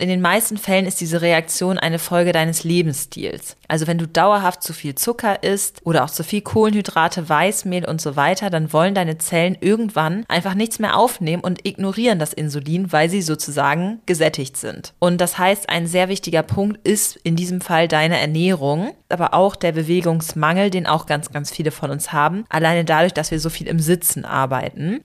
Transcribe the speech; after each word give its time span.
In 0.00 0.08
den 0.08 0.22
meisten 0.22 0.56
Fällen 0.56 0.86
ist 0.86 1.02
diese 1.02 1.20
Reaktion 1.20 1.78
eine 1.78 1.98
Folge 1.98 2.32
deines 2.32 2.64
Lebensstils. 2.64 3.58
Also 3.68 3.86
wenn 3.86 3.98
du 3.98 4.08
dauerhaft 4.08 4.62
zu 4.62 4.72
viel 4.72 4.94
Zucker 4.94 5.42
isst 5.42 5.82
oder 5.84 6.04
auch 6.04 6.08
zu 6.08 6.24
viel 6.24 6.40
Kohlenhydrate, 6.40 7.28
Weißmehl 7.28 7.84
und 7.84 8.00
so 8.00 8.16
weiter, 8.16 8.48
dann 8.48 8.72
wollen 8.72 8.94
deine 8.94 9.18
Zellen 9.18 9.58
irgendwann 9.60 10.24
einfach 10.26 10.54
nichts 10.54 10.78
mehr 10.78 10.96
aufnehmen 10.96 11.42
und 11.42 11.66
ignorieren 11.66 12.18
das 12.18 12.32
Insulin, 12.32 12.90
weil 12.92 13.10
sie 13.10 13.20
sozusagen 13.20 14.00
gesättigt 14.06 14.56
sind. 14.56 14.94
Und 15.00 15.20
das 15.20 15.36
heißt, 15.36 15.68
ein 15.68 15.86
sehr 15.86 16.08
wichtiger 16.08 16.44
Punkt 16.44 16.80
ist 16.88 17.16
in 17.16 17.36
diesem 17.36 17.60
Fall 17.60 17.86
deine 17.86 18.18
Ernährung, 18.18 18.94
aber 19.10 19.34
auch 19.34 19.54
der 19.54 19.72
Bewegungsmangel, 19.72 20.70
den 20.70 20.86
auch 20.86 21.04
ganz, 21.04 21.30
ganz 21.30 21.50
viele 21.50 21.72
von 21.72 21.90
uns 21.90 22.10
haben, 22.10 22.46
alleine 22.48 22.86
dadurch, 22.86 23.12
dass 23.12 23.30
wir 23.30 23.38
so 23.38 23.50
viel 23.50 23.68
im 23.68 23.80
Sitzen 23.80 24.24
arbeiten. 24.24 25.02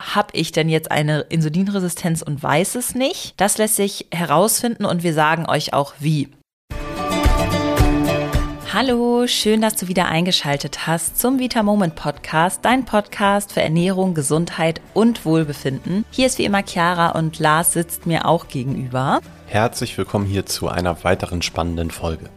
Habe 0.00 0.28
ich 0.32 0.52
denn 0.52 0.68
jetzt 0.68 0.90
eine 0.90 1.22
Insulinresistenz 1.22 2.22
und 2.22 2.42
weiß 2.42 2.76
es 2.76 2.94
nicht? 2.94 3.34
Das 3.36 3.58
lässt 3.58 3.76
sich 3.76 4.06
herausfinden 4.12 4.84
und 4.84 5.02
wir 5.02 5.12
sagen 5.12 5.46
euch 5.48 5.72
auch 5.74 5.94
wie. 5.98 6.28
Hallo, 8.72 9.26
schön, 9.26 9.60
dass 9.60 9.74
du 9.74 9.88
wieder 9.88 10.06
eingeschaltet 10.06 10.86
hast 10.86 11.18
zum 11.18 11.40
Vita 11.40 11.62
Moment 11.62 11.96
Podcast, 11.96 12.64
dein 12.64 12.84
Podcast 12.84 13.52
für 13.52 13.60
Ernährung, 13.60 14.14
Gesundheit 14.14 14.80
und 14.94 15.24
Wohlbefinden. 15.24 16.04
Hier 16.10 16.26
ist 16.26 16.38
wie 16.38 16.44
immer 16.44 16.62
Chiara 16.62 17.18
und 17.18 17.38
Lars 17.40 17.72
sitzt 17.72 18.06
mir 18.06 18.26
auch 18.26 18.46
gegenüber. 18.46 19.20
Herzlich 19.46 19.98
willkommen 19.98 20.26
hier 20.26 20.46
zu 20.46 20.68
einer 20.68 21.02
weiteren 21.02 21.42
spannenden 21.42 21.90
Folge. 21.90 22.30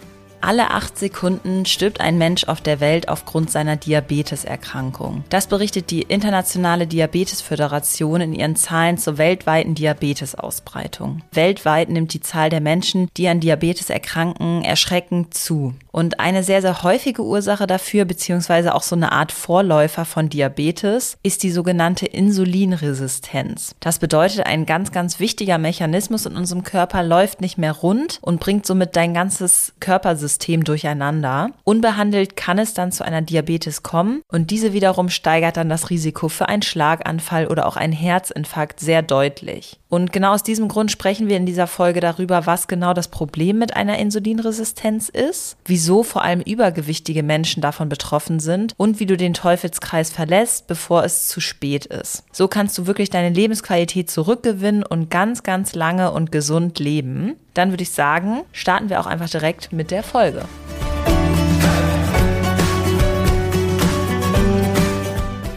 Alle 0.44 0.72
acht 0.72 0.98
Sekunden 0.98 1.68
stirbt 1.68 2.02
ein 2.02 2.18
Mensch 2.18 2.46
auf 2.46 2.62
der 2.62 2.80
Welt 2.80 3.10
aufgrund 3.10 3.52
seiner 3.52 3.76
Diabeteserkrankung. 3.76 5.24
Das 5.30 5.46
berichtet 5.46 5.92
die 5.92 6.02
Internationale 6.02 6.88
Diabetesföderation 6.88 8.22
in 8.22 8.34
ihren 8.34 8.56
Zahlen 8.56 8.98
zur 8.98 9.20
weltweiten 9.20 9.76
Diabetesausbreitung. 9.76 11.22
Weltweit 11.32 11.90
nimmt 11.90 12.16
die 12.16 12.22
Zahl 12.22 12.50
der 12.50 12.60
Menschen, 12.60 13.08
die 13.18 13.28
an 13.28 13.40
Diabetes 13.40 13.92
erkranken, 13.92 14.64
erschreckend 14.64 15.36
zu. 15.36 15.76
Und 15.92 16.20
eine 16.20 16.42
sehr, 16.42 16.62
sehr 16.62 16.82
häufige 16.82 17.24
Ursache 17.24 17.68
dafür, 17.68 18.06
beziehungsweise 18.06 18.74
auch 18.74 18.84
so 18.84 18.96
eine 18.96 19.12
Art 19.12 19.32
Vorläufer 19.32 20.06
von 20.06 20.30
Diabetes, 20.30 21.18
ist 21.22 21.44
die 21.44 21.52
sogenannte 21.52 22.08
Insulinresistenz. 22.08 23.76
Das 23.80 24.00
bedeutet, 24.00 24.48
ein 24.48 24.66
ganz, 24.66 24.92
ganz 24.92 25.20
wichtiger 25.20 25.60
Mechanismus 25.60 26.26
in 26.26 26.36
unserem 26.36 26.64
Körper 26.64 27.04
läuft 27.04 27.42
nicht 27.42 27.60
mehr 27.60 27.74
rund 27.74 28.18
und 28.22 28.40
bringt 28.40 28.66
somit 28.66 28.96
dein 28.96 29.14
ganzes 29.14 29.74
Körpersystem 29.80 30.31
System 30.32 30.64
durcheinander. 30.64 31.52
Unbehandelt 31.66 32.38
kann 32.38 32.58
es 32.58 32.74
dann 32.74 32.92
zu 32.92 33.04
einer 33.04 33.22
Diabetes 33.22 33.84
kommen 33.84 34.22
und 34.30 34.50
diese 34.50 34.72
wiederum 34.72 35.10
steigert 35.10 35.58
dann 35.58 35.68
das 35.68 35.90
Risiko 35.90 36.30
für 36.30 36.48
einen 36.48 36.62
Schlaganfall 36.62 37.48
oder 37.48 37.68
auch 37.68 37.76
einen 37.76 37.94
Herzinfarkt 37.94 38.80
sehr 38.80 39.02
deutlich. 39.02 39.78
Und 39.90 40.14
genau 40.14 40.32
aus 40.32 40.44
diesem 40.44 40.70
Grund 40.70 40.90
sprechen 40.90 41.28
wir 41.28 41.36
in 41.36 41.46
dieser 41.46 41.68
Folge 41.68 42.00
darüber, 42.00 42.46
was 42.46 42.70
genau 42.70 42.94
das 42.94 43.10
Problem 43.10 43.60
mit 43.60 43.76
einer 43.76 44.00
Insulinresistenz 44.00 45.10
ist, 45.10 45.58
wieso 45.66 46.04
vor 46.04 46.24
allem 46.24 46.40
übergewichtige 46.40 47.24
Menschen 47.24 47.62
davon 47.62 47.90
betroffen 47.90 48.40
sind 48.40 48.74
und 48.78 49.02
wie 49.02 49.06
du 49.06 49.18
den 49.18 49.34
Teufelskreis 49.34 50.10
verlässt, 50.10 50.68
bevor 50.68 51.04
es 51.04 51.28
zu 51.28 51.42
spät 51.42 51.88
ist. 51.88 52.24
So 52.32 52.48
kannst 52.48 52.78
du 52.78 52.88
wirklich 52.88 53.10
deine 53.10 53.36
Lebensqualität 53.36 54.10
zurückgewinnen 54.10 54.84
und 54.84 55.10
ganz, 55.10 55.44
ganz 55.44 55.76
lange 55.76 56.12
und 56.12 56.32
gesund 56.32 56.80
leben. 56.80 57.36
Dann 57.54 57.72
würde 57.72 57.84
ich 57.84 57.92
sagen, 57.92 58.44
starten 58.54 58.90
wir 58.90 59.00
auch 59.00 59.06
einfach 59.06 59.30
direkt 59.30 59.74
mit 59.74 59.92
der 59.92 60.04
Folge. 60.04 60.46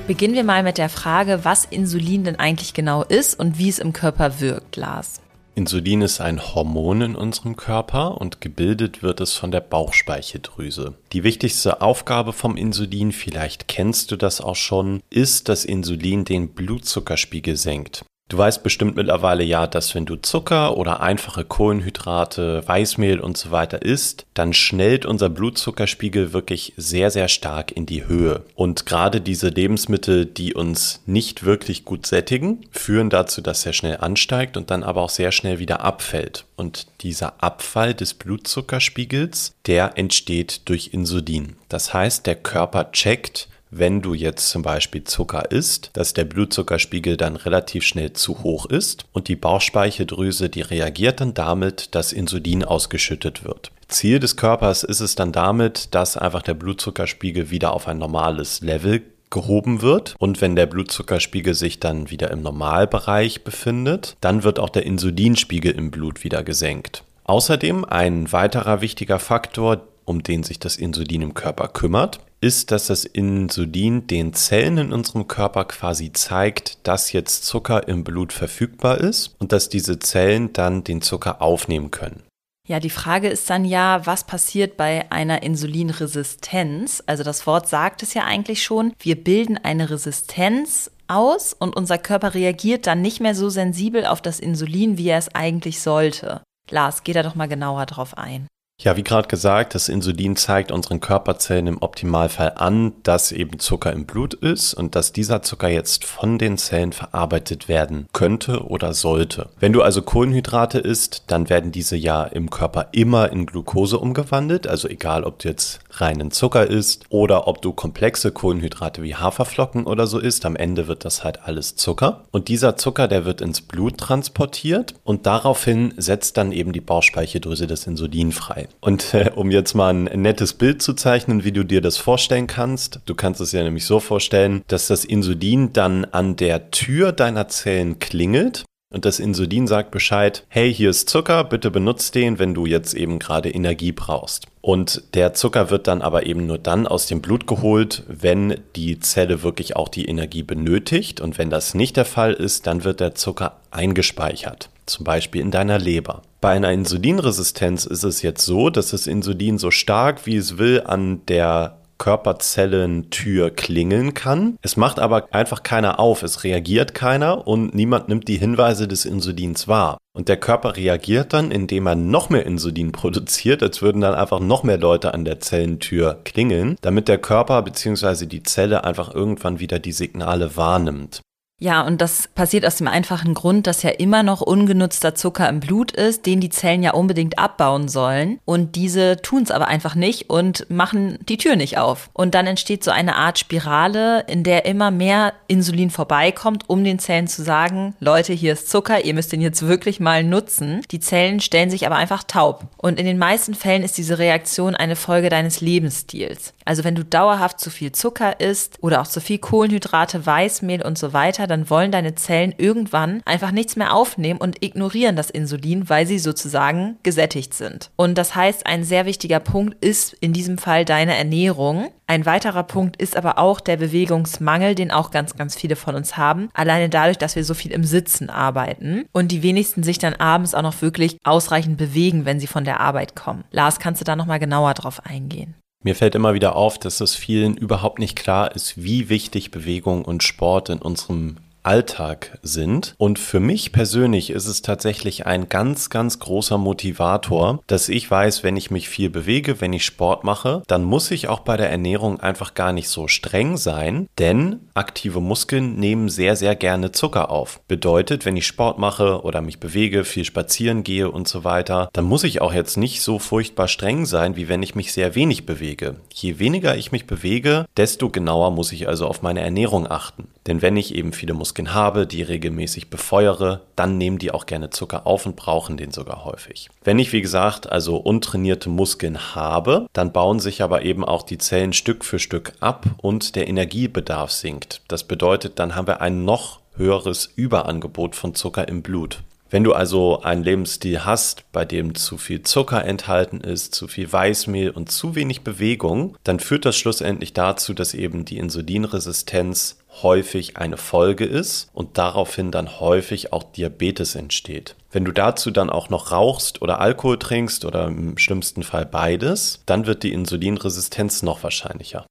Beginnen 0.06 0.34
wir 0.34 0.44
mal 0.44 0.62
mit 0.62 0.76
der 0.76 0.90
Frage, 0.90 1.44
was 1.44 1.64
Insulin 1.64 2.24
denn 2.24 2.38
eigentlich 2.38 2.74
genau 2.74 3.04
ist 3.04 3.38
und 3.38 3.58
wie 3.58 3.70
es 3.70 3.78
im 3.78 3.94
Körper 3.94 4.38
wirkt, 4.40 4.76
Lars. 4.76 5.20
Insulin 5.54 6.02
ist 6.02 6.20
ein 6.20 6.42
Hormon 6.42 7.00
in 7.00 7.14
unserem 7.14 7.54
Körper 7.54 8.20
und 8.20 8.40
gebildet 8.40 9.04
wird 9.04 9.20
es 9.20 9.34
von 9.34 9.52
der 9.52 9.60
Bauchspeicheldrüse. 9.60 10.94
Die 11.12 11.22
wichtigste 11.22 11.80
Aufgabe 11.80 12.32
vom 12.32 12.56
Insulin, 12.56 13.12
vielleicht 13.12 13.68
kennst 13.68 14.10
du 14.10 14.16
das 14.16 14.40
auch 14.40 14.56
schon, 14.56 15.00
ist, 15.10 15.48
dass 15.48 15.64
Insulin 15.64 16.24
den 16.24 16.48
Blutzuckerspiegel 16.48 17.56
senkt. 17.56 18.04
Du 18.30 18.38
weißt 18.38 18.62
bestimmt 18.62 18.96
mittlerweile 18.96 19.44
ja, 19.44 19.66
dass 19.66 19.94
wenn 19.94 20.06
du 20.06 20.16
Zucker 20.16 20.78
oder 20.78 21.00
einfache 21.00 21.44
Kohlenhydrate, 21.44 22.66
Weißmehl 22.66 23.20
und 23.20 23.36
so 23.36 23.50
weiter 23.50 23.82
isst, 23.82 24.24
dann 24.32 24.54
schnellt 24.54 25.04
unser 25.04 25.28
Blutzuckerspiegel 25.28 26.32
wirklich 26.32 26.72
sehr, 26.78 27.10
sehr 27.10 27.28
stark 27.28 27.72
in 27.72 27.84
die 27.84 28.06
Höhe. 28.06 28.42
Und 28.54 28.86
gerade 28.86 29.20
diese 29.20 29.48
Lebensmittel, 29.48 30.24
die 30.24 30.54
uns 30.54 31.02
nicht 31.04 31.44
wirklich 31.44 31.84
gut 31.84 32.06
sättigen, 32.06 32.64
führen 32.70 33.10
dazu, 33.10 33.42
dass 33.42 33.66
er 33.66 33.74
schnell 33.74 33.98
ansteigt 33.98 34.56
und 34.56 34.70
dann 34.70 34.84
aber 34.84 35.02
auch 35.02 35.10
sehr 35.10 35.30
schnell 35.30 35.58
wieder 35.58 35.82
abfällt. 35.82 36.46
Und 36.56 36.86
dieser 37.02 37.42
Abfall 37.42 37.92
des 37.92 38.14
Blutzuckerspiegels, 38.14 39.54
der 39.66 39.98
entsteht 39.98 40.62
durch 40.64 40.90
Insulin. 40.94 41.56
Das 41.68 41.92
heißt, 41.92 42.26
der 42.26 42.36
Körper 42.36 42.90
checkt, 42.92 43.48
wenn 43.78 44.02
du 44.02 44.14
jetzt 44.14 44.48
zum 44.48 44.62
Beispiel 44.62 45.04
Zucker 45.04 45.50
isst, 45.50 45.90
dass 45.94 46.14
der 46.14 46.24
Blutzuckerspiegel 46.24 47.16
dann 47.16 47.36
relativ 47.36 47.84
schnell 47.84 48.12
zu 48.12 48.42
hoch 48.42 48.66
ist 48.66 49.04
und 49.12 49.28
die 49.28 49.36
Bauchspeicheldrüse, 49.36 50.48
die 50.48 50.62
reagiert 50.62 51.20
dann 51.20 51.34
damit, 51.34 51.94
dass 51.94 52.12
Insulin 52.12 52.64
ausgeschüttet 52.64 53.44
wird. 53.44 53.72
Ziel 53.88 54.18
des 54.18 54.36
Körpers 54.36 54.82
ist 54.82 55.00
es 55.00 55.14
dann 55.14 55.32
damit, 55.32 55.94
dass 55.94 56.16
einfach 56.16 56.42
der 56.42 56.54
Blutzuckerspiegel 56.54 57.50
wieder 57.50 57.72
auf 57.72 57.88
ein 57.88 57.98
normales 57.98 58.60
Level 58.60 59.02
gehoben 59.30 59.82
wird. 59.82 60.14
Und 60.18 60.40
wenn 60.40 60.56
der 60.56 60.66
Blutzuckerspiegel 60.66 61.54
sich 61.54 61.80
dann 61.80 62.10
wieder 62.10 62.30
im 62.30 62.42
Normalbereich 62.42 63.44
befindet, 63.44 64.16
dann 64.20 64.44
wird 64.44 64.58
auch 64.58 64.70
der 64.70 64.86
Insulinspiegel 64.86 65.72
im 65.72 65.90
Blut 65.90 66.24
wieder 66.24 66.42
gesenkt. 66.42 67.02
Außerdem 67.24 67.84
ein 67.84 68.32
weiterer 68.32 68.80
wichtiger 68.80 69.18
Faktor, 69.18 69.80
um 70.04 70.22
den 70.22 70.42
sich 70.42 70.58
das 70.58 70.76
Insulin 70.76 71.22
im 71.22 71.34
Körper 71.34 71.68
kümmert, 71.68 72.20
ist, 72.40 72.70
dass 72.70 72.88
das 72.88 73.04
Insulin 73.04 74.06
den 74.06 74.34
Zellen 74.34 74.78
in 74.78 74.92
unserem 74.92 75.26
Körper 75.26 75.64
quasi 75.64 76.12
zeigt, 76.12 76.86
dass 76.86 77.12
jetzt 77.12 77.44
Zucker 77.46 77.88
im 77.88 78.04
Blut 78.04 78.32
verfügbar 78.32 78.98
ist 78.98 79.34
und 79.38 79.52
dass 79.52 79.70
diese 79.70 79.98
Zellen 79.98 80.52
dann 80.52 80.84
den 80.84 81.00
Zucker 81.00 81.40
aufnehmen 81.40 81.90
können. 81.90 82.22
Ja, 82.66 82.80
die 82.80 82.90
Frage 82.90 83.28
ist 83.28 83.50
dann 83.50 83.66
ja, 83.66 84.06
was 84.06 84.24
passiert 84.24 84.78
bei 84.78 85.10
einer 85.10 85.42
Insulinresistenz? 85.42 87.02
Also 87.06 87.22
das 87.22 87.46
Wort 87.46 87.68
sagt 87.68 88.02
es 88.02 88.14
ja 88.14 88.24
eigentlich 88.24 88.62
schon. 88.62 88.94
Wir 88.98 89.22
bilden 89.22 89.58
eine 89.58 89.90
Resistenz 89.90 90.90
aus 91.06 91.52
und 91.52 91.76
unser 91.76 91.98
Körper 91.98 92.32
reagiert 92.32 92.86
dann 92.86 93.02
nicht 93.02 93.20
mehr 93.20 93.34
so 93.34 93.50
sensibel 93.50 94.06
auf 94.06 94.22
das 94.22 94.40
Insulin, 94.40 94.96
wie 94.96 95.08
er 95.08 95.18
es 95.18 95.34
eigentlich 95.34 95.80
sollte. 95.80 96.42
Lars, 96.70 97.04
geh 97.04 97.12
da 97.12 97.22
doch 97.22 97.34
mal 97.34 97.48
genauer 97.48 97.84
drauf 97.84 98.16
ein. 98.16 98.46
Ja, 98.84 98.98
wie 98.98 99.02
gerade 99.02 99.28
gesagt, 99.28 99.74
das 99.74 99.88
Insulin 99.88 100.36
zeigt 100.36 100.70
unseren 100.70 101.00
Körperzellen 101.00 101.68
im 101.68 101.80
Optimalfall 101.80 102.52
an, 102.56 102.92
dass 103.02 103.32
eben 103.32 103.58
Zucker 103.58 103.90
im 103.94 104.04
Blut 104.04 104.34
ist 104.34 104.74
und 104.74 104.94
dass 104.94 105.10
dieser 105.10 105.40
Zucker 105.40 105.68
jetzt 105.68 106.04
von 106.04 106.36
den 106.36 106.58
Zellen 106.58 106.92
verarbeitet 106.92 107.66
werden 107.66 108.08
könnte 108.12 108.66
oder 108.66 108.92
sollte. 108.92 109.48
Wenn 109.58 109.72
du 109.72 109.80
also 109.80 110.02
Kohlenhydrate 110.02 110.80
isst, 110.80 111.24
dann 111.28 111.48
werden 111.48 111.72
diese 111.72 111.96
ja 111.96 112.24
im 112.24 112.50
Körper 112.50 112.88
immer 112.92 113.32
in 113.32 113.46
Glucose 113.46 113.98
umgewandelt, 113.98 114.66
also 114.66 114.86
egal 114.86 115.24
ob 115.24 115.38
du 115.38 115.48
jetzt 115.48 115.80
reinen 116.00 116.30
Zucker 116.30 116.66
isst 116.66 117.04
oder 117.08 117.46
ob 117.48 117.62
du 117.62 117.72
komplexe 117.72 118.32
Kohlenhydrate 118.32 119.02
wie 119.02 119.14
Haferflocken 119.14 119.84
oder 119.84 120.06
so 120.06 120.18
isst, 120.18 120.46
am 120.46 120.56
Ende 120.56 120.88
wird 120.88 121.04
das 121.04 121.24
halt 121.24 121.42
alles 121.44 121.76
Zucker. 121.76 122.24
Und 122.30 122.48
dieser 122.48 122.76
Zucker, 122.76 123.08
der 123.08 123.24
wird 123.24 123.40
ins 123.40 123.60
Blut 123.60 123.98
transportiert 123.98 124.94
und 125.04 125.26
daraufhin 125.26 125.94
setzt 125.96 126.36
dann 126.36 126.52
eben 126.52 126.72
die 126.72 126.80
Bauchspeicheldrüse 126.80 127.66
das 127.66 127.86
Insulin 127.86 128.32
frei. 128.32 128.68
Und 128.80 129.14
äh, 129.14 129.30
um 129.34 129.50
jetzt 129.50 129.74
mal 129.74 129.90
ein 129.90 130.22
nettes 130.22 130.54
Bild 130.54 130.82
zu 130.82 130.94
zeichnen, 130.94 131.44
wie 131.44 131.52
du 131.52 131.64
dir 131.64 131.80
das 131.80 131.96
vorstellen 131.96 132.46
kannst, 132.46 133.00
du 133.06 133.14
kannst 133.14 133.40
es 133.40 133.52
ja 133.52 133.62
nämlich 133.62 133.86
so 133.86 134.00
vorstellen, 134.00 134.62
dass 134.68 134.88
das 134.88 135.04
Insulin 135.04 135.72
dann 135.72 136.04
an 136.06 136.36
der 136.36 136.70
Tür 136.70 137.12
deiner 137.12 137.48
Zellen 137.48 137.98
klingelt 137.98 138.64
und 138.94 139.04
das 139.04 139.18
Insulin 139.18 139.66
sagt 139.66 139.90
Bescheid, 139.90 140.44
hey, 140.48 140.72
hier 140.72 140.90
ist 140.90 141.10
Zucker, 141.10 141.42
bitte 141.42 141.72
benutzt 141.72 142.14
den, 142.14 142.38
wenn 142.38 142.54
du 142.54 142.64
jetzt 142.64 142.94
eben 142.94 143.18
gerade 143.18 143.50
Energie 143.50 143.90
brauchst. 143.90 144.46
Und 144.60 145.02
der 145.14 145.34
Zucker 145.34 145.68
wird 145.70 145.88
dann 145.88 146.00
aber 146.00 146.26
eben 146.26 146.46
nur 146.46 146.58
dann 146.58 146.86
aus 146.86 147.06
dem 147.06 147.20
Blut 147.20 147.48
geholt, 147.48 148.04
wenn 148.06 148.60
die 148.76 149.00
Zelle 149.00 149.42
wirklich 149.42 149.74
auch 149.74 149.88
die 149.88 150.06
Energie 150.06 150.44
benötigt. 150.44 151.20
Und 151.20 151.38
wenn 151.38 151.50
das 151.50 151.74
nicht 151.74 151.96
der 151.96 152.04
Fall 152.04 152.34
ist, 152.34 152.68
dann 152.68 152.84
wird 152.84 153.00
der 153.00 153.16
Zucker 153.16 153.56
eingespeichert, 153.72 154.70
zum 154.86 155.04
Beispiel 155.04 155.40
in 155.40 155.50
deiner 155.50 155.80
Leber. 155.80 156.22
Bei 156.40 156.50
einer 156.50 156.70
Insulinresistenz 156.70 157.86
ist 157.86 158.04
es 158.04 158.22
jetzt 158.22 158.44
so, 158.44 158.70
dass 158.70 158.90
das 158.90 159.08
Insulin 159.08 159.58
so 159.58 159.72
stark 159.72 160.24
wie 160.24 160.36
es 160.36 160.56
will 160.56 160.82
an 160.86 161.26
der 161.26 161.78
Körperzellentür 162.04 163.48
klingeln 163.50 164.12
kann. 164.12 164.58
Es 164.60 164.76
macht 164.76 164.98
aber 164.98 165.32
einfach 165.32 165.62
keiner 165.62 165.98
auf, 165.98 166.22
es 166.22 166.44
reagiert 166.44 166.92
keiner 166.92 167.46
und 167.46 167.74
niemand 167.74 168.10
nimmt 168.10 168.28
die 168.28 168.36
Hinweise 168.36 168.86
des 168.86 169.06
Insulins 169.06 169.68
wahr. 169.68 169.96
Und 170.14 170.28
der 170.28 170.36
Körper 170.36 170.76
reagiert 170.76 171.32
dann, 171.32 171.50
indem 171.50 171.86
er 171.86 171.94
noch 171.94 172.28
mehr 172.28 172.44
Insulin 172.44 172.92
produziert, 172.92 173.62
als 173.62 173.80
würden 173.80 174.02
dann 174.02 174.14
einfach 174.14 174.40
noch 174.40 174.64
mehr 174.64 174.76
Leute 174.76 175.14
an 175.14 175.24
der 175.24 175.40
Zellentür 175.40 176.20
klingeln, 176.24 176.76
damit 176.82 177.08
der 177.08 177.16
Körper 177.16 177.62
bzw. 177.62 178.26
die 178.26 178.42
Zelle 178.42 178.84
einfach 178.84 179.14
irgendwann 179.14 179.58
wieder 179.58 179.78
die 179.78 179.92
Signale 179.92 180.58
wahrnimmt. 180.58 181.22
Ja, 181.60 181.82
und 181.82 182.00
das 182.00 182.28
passiert 182.28 182.66
aus 182.66 182.76
dem 182.76 182.88
einfachen 182.88 183.32
Grund, 183.32 183.68
dass 183.68 183.84
ja 183.84 183.90
immer 183.90 184.24
noch 184.24 184.40
ungenutzter 184.40 185.14
Zucker 185.14 185.48
im 185.48 185.60
Blut 185.60 185.92
ist, 185.92 186.26
den 186.26 186.40
die 186.40 186.50
Zellen 186.50 186.82
ja 186.82 186.92
unbedingt 186.94 187.38
abbauen 187.38 187.88
sollen. 187.88 188.40
Und 188.44 188.74
diese 188.74 189.18
tun 189.22 189.44
es 189.44 189.52
aber 189.52 189.68
einfach 189.68 189.94
nicht 189.94 190.28
und 190.28 190.68
machen 190.68 191.18
die 191.28 191.36
Tür 191.36 191.54
nicht 191.54 191.78
auf. 191.78 192.10
Und 192.12 192.34
dann 192.34 192.48
entsteht 192.48 192.82
so 192.82 192.90
eine 192.90 193.14
Art 193.14 193.38
Spirale, 193.38 194.24
in 194.26 194.42
der 194.42 194.66
immer 194.66 194.90
mehr 194.90 195.32
Insulin 195.46 195.90
vorbeikommt, 195.90 196.68
um 196.68 196.82
den 196.82 196.98
Zellen 196.98 197.28
zu 197.28 197.44
sagen, 197.44 197.94
Leute, 198.00 198.32
hier 198.32 198.54
ist 198.54 198.68
Zucker, 198.68 199.04
ihr 199.04 199.14
müsst 199.14 199.30
den 199.30 199.40
jetzt 199.40 199.66
wirklich 199.66 200.00
mal 200.00 200.24
nutzen. 200.24 200.82
Die 200.90 201.00
Zellen 201.00 201.38
stellen 201.38 201.70
sich 201.70 201.86
aber 201.86 201.96
einfach 201.96 202.24
taub. 202.24 202.64
Und 202.78 202.98
in 202.98 203.06
den 203.06 203.18
meisten 203.18 203.54
Fällen 203.54 203.84
ist 203.84 203.96
diese 203.96 204.18
Reaktion 204.18 204.74
eine 204.74 204.96
Folge 204.96 205.28
deines 205.28 205.60
Lebensstils. 205.60 206.52
Also 206.64 206.84
wenn 206.84 206.94
du 206.94 207.04
dauerhaft 207.04 207.60
zu 207.60 207.70
viel 207.70 207.92
Zucker 207.92 208.40
isst 208.40 208.78
oder 208.80 209.00
auch 209.00 209.06
zu 209.06 209.20
viel 209.20 209.38
Kohlenhydrate, 209.38 210.24
Weißmehl 210.24 210.82
und 210.82 210.98
so 210.98 211.12
weiter, 211.12 211.46
dann 211.46 211.68
wollen 211.70 211.92
deine 211.92 212.14
Zellen 212.14 212.54
irgendwann 212.56 213.22
einfach 213.24 213.50
nichts 213.50 213.76
mehr 213.76 213.94
aufnehmen 213.94 214.40
und 214.40 214.62
ignorieren 214.64 215.16
das 215.16 215.30
Insulin, 215.30 215.88
weil 215.88 216.06
sie 216.06 216.18
sozusagen 216.18 216.96
gesättigt 217.02 217.54
sind. 217.54 217.90
Und 217.96 218.16
das 218.16 218.34
heißt, 218.34 218.66
ein 218.66 218.84
sehr 218.84 219.06
wichtiger 219.06 219.40
Punkt 219.40 219.82
ist 219.84 220.14
in 220.20 220.32
diesem 220.32 220.58
Fall 220.58 220.84
deine 220.84 221.16
Ernährung. 221.16 221.88
Ein 222.06 222.26
weiterer 222.26 222.64
Punkt 222.64 222.96
ist 222.96 223.16
aber 223.16 223.38
auch 223.38 223.60
der 223.60 223.78
Bewegungsmangel, 223.78 224.74
den 224.74 224.90
auch 224.90 225.10
ganz, 225.10 225.36
ganz 225.36 225.56
viele 225.56 225.76
von 225.76 225.94
uns 225.94 226.16
haben. 226.16 226.48
Alleine 226.52 226.88
dadurch, 226.88 227.16
dass 227.16 227.36
wir 227.36 227.44
so 227.44 227.54
viel 227.54 227.72
im 227.72 227.84
Sitzen 227.84 228.28
arbeiten 228.28 229.06
und 229.12 229.32
die 229.32 229.42
wenigsten 229.42 229.82
sich 229.82 229.98
dann 229.98 230.14
abends 230.14 230.54
auch 230.54 230.62
noch 230.62 230.82
wirklich 230.82 231.18
ausreichend 231.24 231.78
bewegen, 231.78 232.24
wenn 232.24 232.40
sie 232.40 232.46
von 232.46 232.64
der 232.64 232.80
Arbeit 232.80 233.16
kommen. 233.16 233.44
Lars, 233.50 233.78
kannst 233.78 234.00
du 234.00 234.04
da 234.04 234.16
nochmal 234.16 234.38
genauer 234.38 234.74
drauf 234.74 235.04
eingehen? 235.04 235.54
Mir 235.84 235.94
fällt 235.94 236.14
immer 236.14 236.32
wieder 236.32 236.56
auf, 236.56 236.78
dass 236.78 237.02
es 237.02 237.14
vielen 237.14 237.58
überhaupt 237.58 237.98
nicht 237.98 238.16
klar 238.16 238.56
ist, 238.56 238.82
wie 238.82 239.10
wichtig 239.10 239.50
Bewegung 239.50 240.04
und 240.04 240.22
Sport 240.22 240.70
in 240.70 240.78
unserem 240.78 241.36
Alltag 241.64 242.38
sind. 242.42 242.94
Und 242.98 243.18
für 243.18 243.40
mich 243.40 243.72
persönlich 243.72 244.30
ist 244.30 244.46
es 244.46 244.62
tatsächlich 244.62 245.26
ein 245.26 245.48
ganz, 245.48 245.90
ganz 245.90 246.18
großer 246.18 246.58
Motivator, 246.58 247.60
dass 247.66 247.88
ich 247.88 248.10
weiß, 248.10 248.44
wenn 248.44 248.56
ich 248.56 248.70
mich 248.70 248.88
viel 248.88 249.10
bewege, 249.10 249.60
wenn 249.60 249.72
ich 249.72 249.84
Sport 249.84 250.24
mache, 250.24 250.62
dann 250.66 250.84
muss 250.84 251.10
ich 251.10 251.28
auch 251.28 251.40
bei 251.40 251.56
der 251.56 251.70
Ernährung 251.70 252.20
einfach 252.20 252.54
gar 252.54 252.72
nicht 252.72 252.88
so 252.88 253.08
streng 253.08 253.56
sein, 253.56 254.08
denn 254.18 254.60
aktive 254.74 255.20
Muskeln 255.20 255.76
nehmen 255.76 256.08
sehr, 256.08 256.36
sehr 256.36 256.54
gerne 256.54 256.92
Zucker 256.92 257.30
auf. 257.30 257.60
Bedeutet, 257.66 258.24
wenn 258.24 258.36
ich 258.36 258.46
Sport 258.46 258.78
mache 258.78 259.22
oder 259.22 259.40
mich 259.40 259.60
bewege, 259.60 260.04
viel 260.04 260.24
spazieren 260.24 260.84
gehe 260.84 261.10
und 261.10 261.28
so 261.28 261.44
weiter, 261.44 261.88
dann 261.92 262.04
muss 262.04 262.24
ich 262.24 262.40
auch 262.40 262.52
jetzt 262.52 262.76
nicht 262.76 263.02
so 263.02 263.18
furchtbar 263.18 263.68
streng 263.68 264.06
sein, 264.06 264.36
wie 264.36 264.48
wenn 264.48 264.62
ich 264.62 264.74
mich 264.74 264.92
sehr 264.92 265.14
wenig 265.14 265.46
bewege. 265.46 265.96
Je 266.12 266.38
weniger 266.38 266.76
ich 266.76 266.92
mich 266.92 267.06
bewege, 267.06 267.66
desto 267.76 268.10
genauer 268.10 268.50
muss 268.50 268.72
ich 268.72 268.88
also 268.88 269.06
auf 269.06 269.22
meine 269.22 269.40
Ernährung 269.40 269.90
achten. 269.90 270.28
Denn 270.46 270.60
wenn 270.60 270.76
ich 270.76 270.94
eben 270.94 271.12
viele 271.12 271.34
Muskeln 271.34 271.72
habe, 271.72 272.06
die 272.06 272.22
regelmäßig 272.22 272.90
befeuere, 272.90 273.62
dann 273.76 273.96
nehmen 273.96 274.18
die 274.18 274.30
auch 274.30 274.46
gerne 274.46 274.70
Zucker 274.70 275.06
auf 275.06 275.24
und 275.24 275.36
brauchen 275.36 275.76
den 275.76 275.90
sogar 275.90 276.24
häufig. 276.24 276.68
Wenn 276.82 276.98
ich, 276.98 277.12
wie 277.12 277.22
gesagt, 277.22 277.70
also 277.70 277.96
untrainierte 277.96 278.68
Muskeln 278.68 279.34
habe, 279.34 279.86
dann 279.92 280.12
bauen 280.12 280.40
sich 280.40 280.62
aber 280.62 280.82
eben 280.82 281.04
auch 281.04 281.22
die 281.22 281.38
Zellen 281.38 281.72
Stück 281.72 282.04
für 282.04 282.18
Stück 282.18 282.52
ab 282.60 282.84
und 282.98 283.36
der 283.36 283.48
Energiebedarf 283.48 284.30
sinkt. 284.30 284.82
Das 284.88 285.04
bedeutet, 285.04 285.58
dann 285.58 285.74
haben 285.74 285.86
wir 285.86 286.00
ein 286.00 286.24
noch 286.24 286.60
höheres 286.76 287.30
Überangebot 287.36 288.16
von 288.16 288.34
Zucker 288.34 288.68
im 288.68 288.82
Blut. 288.82 289.22
Wenn 289.54 289.62
du 289.62 289.72
also 289.72 290.20
einen 290.20 290.42
Lebensstil 290.42 291.04
hast, 291.04 291.44
bei 291.52 291.64
dem 291.64 291.94
zu 291.94 292.18
viel 292.18 292.42
Zucker 292.42 292.84
enthalten 292.84 293.40
ist, 293.40 293.72
zu 293.72 293.86
viel 293.86 294.12
Weißmehl 294.12 294.70
und 294.70 294.90
zu 294.90 295.14
wenig 295.14 295.42
Bewegung, 295.42 296.16
dann 296.24 296.40
führt 296.40 296.64
das 296.64 296.76
schlussendlich 296.76 297.34
dazu, 297.34 297.72
dass 297.72 297.94
eben 297.94 298.24
die 298.24 298.38
Insulinresistenz 298.38 299.78
häufig 300.02 300.56
eine 300.56 300.76
Folge 300.76 301.24
ist 301.24 301.68
und 301.72 301.98
daraufhin 301.98 302.50
dann 302.50 302.80
häufig 302.80 303.32
auch 303.32 303.44
Diabetes 303.44 304.16
entsteht. 304.16 304.74
Wenn 304.90 305.04
du 305.04 305.12
dazu 305.12 305.52
dann 305.52 305.70
auch 305.70 305.88
noch 305.88 306.10
rauchst 306.10 306.60
oder 306.60 306.80
Alkohol 306.80 307.20
trinkst 307.20 307.64
oder 307.64 307.86
im 307.86 308.18
schlimmsten 308.18 308.64
Fall 308.64 308.86
beides, 308.86 309.62
dann 309.66 309.86
wird 309.86 310.02
die 310.02 310.12
Insulinresistenz 310.12 311.22
noch 311.22 311.44
wahrscheinlicher. 311.44 312.04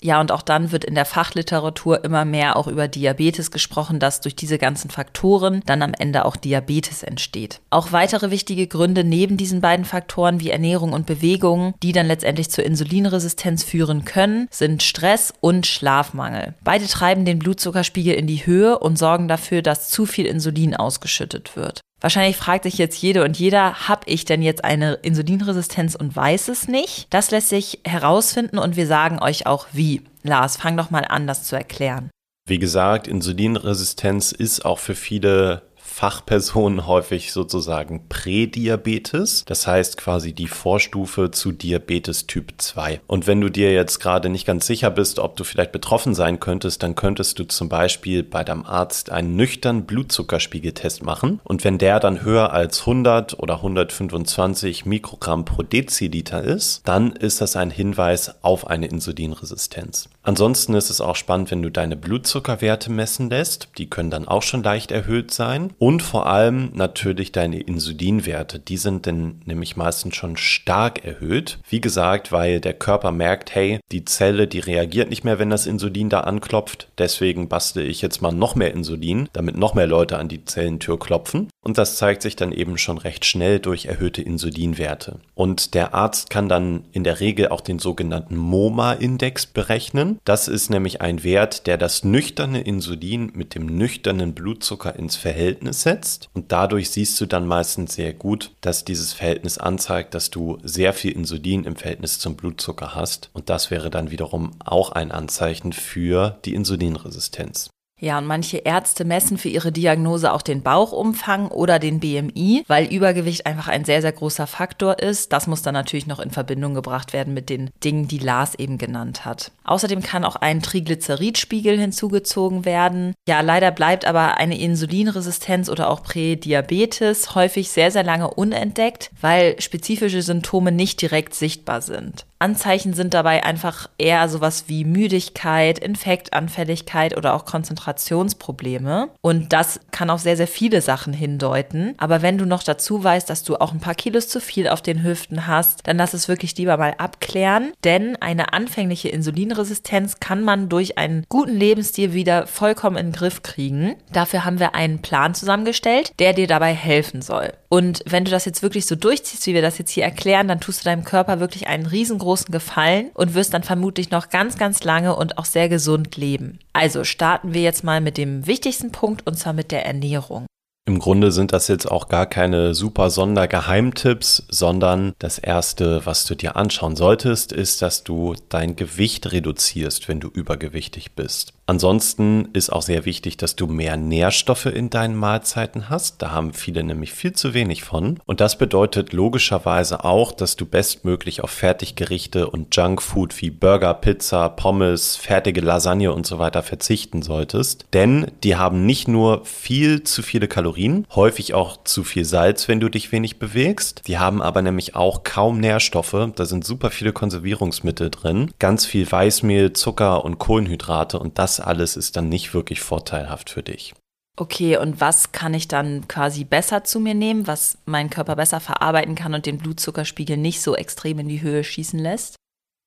Ja, 0.00 0.20
und 0.20 0.30
auch 0.30 0.42
dann 0.42 0.70
wird 0.70 0.84
in 0.84 0.94
der 0.94 1.04
Fachliteratur 1.04 2.04
immer 2.04 2.24
mehr 2.24 2.56
auch 2.56 2.68
über 2.68 2.86
Diabetes 2.86 3.50
gesprochen, 3.50 3.98
dass 3.98 4.20
durch 4.20 4.36
diese 4.36 4.58
ganzen 4.58 4.90
Faktoren 4.90 5.62
dann 5.66 5.82
am 5.82 5.92
Ende 5.92 6.24
auch 6.24 6.36
Diabetes 6.36 7.02
entsteht. 7.02 7.60
Auch 7.70 7.90
weitere 7.90 8.30
wichtige 8.30 8.68
Gründe 8.68 9.02
neben 9.02 9.36
diesen 9.36 9.60
beiden 9.60 9.84
Faktoren 9.84 10.40
wie 10.40 10.50
Ernährung 10.50 10.92
und 10.92 11.06
Bewegung, 11.06 11.74
die 11.82 11.92
dann 11.92 12.06
letztendlich 12.06 12.50
zur 12.50 12.64
Insulinresistenz 12.64 13.64
führen 13.64 14.04
können, 14.04 14.46
sind 14.50 14.84
Stress 14.84 15.34
und 15.40 15.66
Schlafmangel. 15.66 16.54
Beide 16.62 16.86
treiben 16.86 17.24
den 17.24 17.40
Blutzuckerspiegel 17.40 18.14
in 18.14 18.28
die 18.28 18.46
Höhe 18.46 18.78
und 18.78 18.98
sorgen 18.98 19.26
dafür, 19.26 19.62
dass 19.62 19.90
zu 19.90 20.06
viel 20.06 20.26
Insulin 20.26 20.76
ausgeschüttet 20.76 21.56
wird. 21.56 21.80
Wahrscheinlich 22.00 22.36
fragt 22.36 22.62
sich 22.62 22.78
jetzt 22.78 23.00
jede 23.02 23.24
und 23.24 23.38
jeder, 23.38 23.88
habe 23.88 24.02
ich 24.06 24.24
denn 24.24 24.40
jetzt 24.40 24.64
eine 24.64 24.94
Insulinresistenz 24.94 25.96
und 25.96 26.14
weiß 26.14 26.48
es 26.48 26.68
nicht? 26.68 27.08
Das 27.10 27.30
lässt 27.30 27.48
sich 27.48 27.80
herausfinden 27.84 28.58
und 28.58 28.76
wir 28.76 28.86
sagen 28.86 29.20
euch 29.20 29.46
auch 29.46 29.66
wie. 29.72 30.02
Lars, 30.22 30.56
fang 30.56 30.76
doch 30.76 30.90
mal 30.90 31.04
an, 31.04 31.26
das 31.26 31.44
zu 31.44 31.56
erklären. 31.56 32.10
Wie 32.46 32.58
gesagt, 32.58 33.08
Insulinresistenz 33.08 34.32
ist 34.32 34.64
auch 34.64 34.78
für 34.78 34.94
viele 34.94 35.67
Fachpersonen 35.98 36.86
häufig 36.86 37.32
sozusagen 37.32 38.08
Prädiabetes, 38.08 39.44
das 39.46 39.66
heißt 39.66 39.96
quasi 39.96 40.32
die 40.32 40.46
Vorstufe 40.46 41.32
zu 41.32 41.50
Diabetes 41.50 42.28
Typ 42.28 42.52
2. 42.56 43.00
Und 43.08 43.26
wenn 43.26 43.40
du 43.40 43.48
dir 43.48 43.72
jetzt 43.72 43.98
gerade 43.98 44.28
nicht 44.28 44.46
ganz 44.46 44.68
sicher 44.68 44.92
bist, 44.92 45.18
ob 45.18 45.36
du 45.36 45.42
vielleicht 45.42 45.72
betroffen 45.72 46.14
sein 46.14 46.38
könntest, 46.38 46.84
dann 46.84 46.94
könntest 46.94 47.40
du 47.40 47.44
zum 47.48 47.68
Beispiel 47.68 48.22
bei 48.22 48.44
deinem 48.44 48.64
Arzt 48.64 49.10
einen 49.10 49.34
nüchternen 49.34 49.86
Blutzuckerspiegeltest 49.86 51.02
machen 51.02 51.40
und 51.42 51.64
wenn 51.64 51.78
der 51.78 51.98
dann 51.98 52.22
höher 52.22 52.52
als 52.52 52.82
100 52.82 53.40
oder 53.40 53.56
125 53.56 54.86
Mikrogramm 54.86 55.44
pro 55.44 55.64
Deziliter 55.64 56.44
ist, 56.44 56.82
dann 56.86 57.10
ist 57.10 57.40
das 57.40 57.56
ein 57.56 57.72
Hinweis 57.72 58.36
auf 58.44 58.68
eine 58.68 58.86
Insulinresistenz. 58.86 60.08
Ansonsten 60.28 60.74
ist 60.74 60.90
es 60.90 61.00
auch 61.00 61.16
spannend, 61.16 61.50
wenn 61.50 61.62
du 61.62 61.70
deine 61.70 61.96
Blutzuckerwerte 61.96 62.92
messen 62.92 63.30
lässt. 63.30 63.68
Die 63.78 63.88
können 63.88 64.10
dann 64.10 64.28
auch 64.28 64.42
schon 64.42 64.62
leicht 64.62 64.90
erhöht 64.90 65.32
sein. 65.32 65.72
Und 65.78 66.02
vor 66.02 66.26
allem 66.26 66.68
natürlich 66.74 67.32
deine 67.32 67.60
Insulinwerte. 67.60 68.58
Die 68.58 68.76
sind 68.76 69.06
dann 69.06 69.40
nämlich 69.46 69.78
meistens 69.78 70.16
schon 70.16 70.36
stark 70.36 71.02
erhöht. 71.02 71.60
Wie 71.70 71.80
gesagt, 71.80 72.30
weil 72.30 72.60
der 72.60 72.74
Körper 72.74 73.10
merkt, 73.10 73.54
hey, 73.54 73.80
die 73.90 74.04
Zelle, 74.04 74.46
die 74.46 74.58
reagiert 74.58 75.08
nicht 75.08 75.24
mehr, 75.24 75.38
wenn 75.38 75.48
das 75.48 75.66
Insulin 75.66 76.10
da 76.10 76.20
anklopft. 76.20 76.88
Deswegen 76.98 77.48
bastel 77.48 77.88
ich 77.88 78.02
jetzt 78.02 78.20
mal 78.20 78.30
noch 78.30 78.54
mehr 78.54 78.74
Insulin, 78.74 79.30
damit 79.32 79.56
noch 79.56 79.72
mehr 79.72 79.86
Leute 79.86 80.18
an 80.18 80.28
die 80.28 80.44
Zellentür 80.44 80.98
klopfen. 80.98 81.48
Und 81.64 81.78
das 81.78 81.96
zeigt 81.96 82.20
sich 82.20 82.36
dann 82.36 82.52
eben 82.52 82.76
schon 82.76 82.98
recht 82.98 83.24
schnell 83.24 83.60
durch 83.60 83.86
erhöhte 83.86 84.20
Insulinwerte. 84.20 85.20
Und 85.34 85.72
der 85.72 85.94
Arzt 85.94 86.28
kann 86.28 86.50
dann 86.50 86.84
in 86.92 87.02
der 87.02 87.20
Regel 87.20 87.48
auch 87.48 87.62
den 87.62 87.78
sogenannten 87.78 88.36
MOMA-Index 88.36 89.46
berechnen. 89.46 90.17
Das 90.24 90.48
ist 90.48 90.70
nämlich 90.70 91.00
ein 91.00 91.24
Wert, 91.24 91.66
der 91.66 91.78
das 91.78 92.04
nüchterne 92.04 92.60
Insulin 92.60 93.32
mit 93.34 93.54
dem 93.54 93.66
nüchternen 93.66 94.34
Blutzucker 94.34 94.94
ins 94.96 95.16
Verhältnis 95.16 95.82
setzt. 95.82 96.28
Und 96.34 96.52
dadurch 96.52 96.90
siehst 96.90 97.20
du 97.20 97.26
dann 97.26 97.46
meistens 97.46 97.94
sehr 97.94 98.12
gut, 98.12 98.52
dass 98.60 98.84
dieses 98.84 99.12
Verhältnis 99.12 99.58
anzeigt, 99.58 100.14
dass 100.14 100.30
du 100.30 100.58
sehr 100.62 100.92
viel 100.92 101.12
Insulin 101.12 101.64
im 101.64 101.76
Verhältnis 101.76 102.18
zum 102.18 102.36
Blutzucker 102.36 102.94
hast. 102.94 103.30
Und 103.32 103.48
das 103.48 103.70
wäre 103.70 103.90
dann 103.90 104.10
wiederum 104.10 104.52
auch 104.64 104.92
ein 104.92 105.12
Anzeichen 105.12 105.72
für 105.72 106.38
die 106.44 106.54
Insulinresistenz. 106.54 107.70
Ja, 108.00 108.18
und 108.18 108.26
manche 108.26 108.58
Ärzte 108.58 109.04
messen 109.04 109.38
für 109.38 109.48
ihre 109.48 109.72
Diagnose 109.72 110.32
auch 110.32 110.42
den 110.42 110.62
Bauchumfang 110.62 111.48
oder 111.48 111.78
den 111.78 111.98
BMI, 111.98 112.64
weil 112.68 112.92
Übergewicht 112.92 113.46
einfach 113.46 113.68
ein 113.68 113.84
sehr, 113.84 114.02
sehr 114.02 114.12
großer 114.12 114.46
Faktor 114.46 115.00
ist. 115.00 115.32
Das 115.32 115.46
muss 115.46 115.62
dann 115.62 115.74
natürlich 115.74 116.06
noch 116.06 116.20
in 116.20 116.30
Verbindung 116.30 116.74
gebracht 116.74 117.12
werden 117.12 117.34
mit 117.34 117.50
den 117.50 117.70
Dingen, 117.82 118.06
die 118.06 118.18
Lars 118.18 118.54
eben 118.54 118.78
genannt 118.78 119.24
hat. 119.24 119.50
Außerdem 119.64 120.02
kann 120.02 120.24
auch 120.24 120.36
ein 120.36 120.62
Triglyceridspiegel 120.62 121.78
hinzugezogen 121.78 122.64
werden. 122.64 123.14
Ja, 123.26 123.40
leider 123.40 123.70
bleibt 123.72 124.04
aber 124.04 124.36
eine 124.36 124.58
Insulinresistenz 124.58 125.68
oder 125.68 125.90
auch 125.90 126.02
Prädiabetes 126.02 127.34
häufig 127.34 127.70
sehr, 127.70 127.90
sehr 127.90 128.04
lange 128.04 128.30
unentdeckt, 128.30 129.10
weil 129.20 129.60
spezifische 129.60 130.22
Symptome 130.22 130.70
nicht 130.70 131.02
direkt 131.02 131.34
sichtbar 131.34 131.82
sind. 131.82 132.26
Anzeichen 132.38 132.94
sind 132.94 133.14
dabei 133.14 133.44
einfach 133.44 133.88
eher 133.98 134.28
sowas 134.28 134.64
wie 134.68 134.84
Müdigkeit, 134.84 135.78
Infektanfälligkeit 135.78 137.16
oder 137.16 137.34
auch 137.34 137.44
Konzentrationsprobleme. 137.44 139.08
Und 139.20 139.52
das 139.52 139.80
kann 139.90 140.10
auf 140.10 140.20
sehr, 140.20 140.36
sehr 140.36 140.46
viele 140.46 140.80
Sachen 140.80 141.12
hindeuten. 141.12 141.94
Aber 141.98 142.22
wenn 142.22 142.38
du 142.38 142.46
noch 142.46 142.62
dazu 142.62 143.02
weißt, 143.02 143.28
dass 143.28 143.42
du 143.42 143.56
auch 143.56 143.72
ein 143.72 143.80
paar 143.80 143.94
Kilos 143.94 144.28
zu 144.28 144.40
viel 144.40 144.68
auf 144.68 144.82
den 144.82 145.02
Hüften 145.02 145.46
hast, 145.46 145.86
dann 145.88 145.96
lass 145.96 146.14
es 146.14 146.28
wirklich 146.28 146.56
lieber 146.56 146.76
mal 146.76 146.94
abklären. 146.98 147.72
Denn 147.82 148.16
eine 148.16 148.52
anfängliche 148.52 149.08
Insulinresistenz 149.08 150.20
kann 150.20 150.42
man 150.42 150.68
durch 150.68 150.96
einen 150.96 151.24
guten 151.28 151.56
Lebensstil 151.56 152.12
wieder 152.12 152.46
vollkommen 152.46 152.96
in 152.96 153.06
den 153.08 153.12
Griff 153.12 153.42
kriegen. 153.42 153.96
Dafür 154.12 154.44
haben 154.44 154.60
wir 154.60 154.74
einen 154.74 155.02
Plan 155.02 155.34
zusammengestellt, 155.34 156.12
der 156.20 156.34
dir 156.34 156.46
dabei 156.46 156.72
helfen 156.72 157.20
soll. 157.20 157.52
Und 157.68 158.02
wenn 158.06 158.24
du 158.24 158.30
das 158.30 158.44
jetzt 158.44 158.62
wirklich 158.62 158.86
so 158.86 158.94
durchziehst, 158.94 159.46
wie 159.46 159.54
wir 159.54 159.62
das 159.62 159.78
jetzt 159.78 159.90
hier 159.90 160.04
erklären, 160.04 160.48
dann 160.48 160.60
tust 160.60 160.80
du 160.80 160.84
deinem 160.84 161.04
Körper 161.04 161.40
wirklich 161.40 161.66
einen 161.66 161.84
riesengroßen 161.84 162.27
großen 162.28 162.52
Gefallen 162.52 163.10
und 163.14 163.32
wirst 163.32 163.54
dann 163.54 163.62
vermutlich 163.62 164.10
noch 164.10 164.28
ganz, 164.28 164.58
ganz 164.58 164.84
lange 164.84 165.16
und 165.16 165.38
auch 165.38 165.46
sehr 165.46 165.70
gesund 165.70 166.18
leben. 166.18 166.58
Also 166.74 167.02
starten 167.02 167.54
wir 167.54 167.62
jetzt 167.62 167.84
mal 167.84 168.02
mit 168.02 168.18
dem 168.18 168.46
wichtigsten 168.46 168.92
Punkt 168.92 169.26
und 169.26 169.38
zwar 169.38 169.54
mit 169.54 169.72
der 169.72 169.86
Ernährung. 169.86 170.44
Im 170.86 170.98
Grunde 170.98 171.32
sind 171.32 171.54
das 171.54 171.68
jetzt 171.68 171.90
auch 171.90 172.08
gar 172.08 172.26
keine 172.26 172.74
super 172.74 173.08
Sondergeheimtipps, 173.08 174.44
sondern 174.50 175.14
das 175.18 175.38
erste, 175.38 176.04
was 176.04 176.26
du 176.26 176.34
dir 176.34 176.56
anschauen 176.56 176.96
solltest, 176.96 177.50
ist, 177.52 177.80
dass 177.80 178.04
du 178.04 178.34
dein 178.50 178.76
Gewicht 178.76 179.32
reduzierst, 179.32 180.06
wenn 180.08 180.20
du 180.20 180.28
übergewichtig 180.28 181.12
bist. 181.12 181.54
Ansonsten 181.68 182.48
ist 182.54 182.72
auch 182.72 182.80
sehr 182.80 183.04
wichtig, 183.04 183.36
dass 183.36 183.54
du 183.54 183.66
mehr 183.66 183.98
Nährstoffe 183.98 184.64
in 184.64 184.88
deinen 184.88 185.14
Mahlzeiten 185.14 185.90
hast. 185.90 186.22
Da 186.22 186.30
haben 186.30 186.54
viele 186.54 186.82
nämlich 186.82 187.12
viel 187.12 187.34
zu 187.34 187.52
wenig 187.52 187.84
von. 187.84 188.20
Und 188.24 188.40
das 188.40 188.56
bedeutet 188.56 189.12
logischerweise 189.12 190.02
auch, 190.02 190.32
dass 190.32 190.56
du 190.56 190.64
bestmöglich 190.64 191.44
auf 191.44 191.50
Fertiggerichte 191.50 192.48
und 192.48 192.74
Junkfood 192.74 193.38
wie 193.42 193.50
Burger, 193.50 193.92
Pizza, 193.92 194.48
Pommes, 194.48 195.16
fertige 195.16 195.60
Lasagne 195.60 196.10
und 196.10 196.26
so 196.26 196.38
weiter 196.38 196.62
verzichten 196.62 197.20
solltest. 197.20 197.84
Denn 197.92 198.30
die 198.44 198.56
haben 198.56 198.86
nicht 198.86 199.06
nur 199.06 199.44
viel 199.44 200.04
zu 200.04 200.22
viele 200.22 200.48
Kalorien, 200.48 201.06
häufig 201.14 201.52
auch 201.52 201.84
zu 201.84 202.02
viel 202.02 202.24
Salz, 202.24 202.68
wenn 202.68 202.80
du 202.80 202.88
dich 202.88 203.12
wenig 203.12 203.38
bewegst. 203.38 204.04
Die 204.06 204.16
haben 204.16 204.40
aber 204.40 204.62
nämlich 204.62 204.96
auch 204.96 205.22
kaum 205.22 205.60
Nährstoffe. 205.60 206.30
Da 206.34 206.46
sind 206.46 206.64
super 206.64 206.88
viele 206.88 207.12
Konservierungsmittel 207.12 208.08
drin, 208.08 208.52
ganz 208.58 208.86
viel 208.86 209.12
Weißmehl, 209.12 209.74
Zucker 209.74 210.24
und 210.24 210.38
Kohlenhydrate 210.38 211.18
und 211.18 211.36
das 211.58 211.66
alles 211.66 211.96
ist 211.96 212.16
dann 212.16 212.28
nicht 212.28 212.54
wirklich 212.54 212.80
vorteilhaft 212.80 213.50
für 213.50 213.62
dich. 213.62 213.94
Okay, 214.36 214.76
und 214.76 215.00
was 215.00 215.32
kann 215.32 215.52
ich 215.52 215.66
dann 215.66 216.06
quasi 216.06 216.44
besser 216.44 216.84
zu 216.84 217.00
mir 217.00 217.14
nehmen, 217.14 217.48
was 217.48 217.78
mein 217.86 218.08
Körper 218.08 218.36
besser 218.36 218.60
verarbeiten 218.60 219.16
kann 219.16 219.34
und 219.34 219.46
den 219.46 219.58
Blutzuckerspiegel 219.58 220.36
nicht 220.36 220.62
so 220.62 220.76
extrem 220.76 221.18
in 221.18 221.28
die 221.28 221.42
Höhe 221.42 221.64
schießen 221.64 221.98
lässt? 221.98 222.36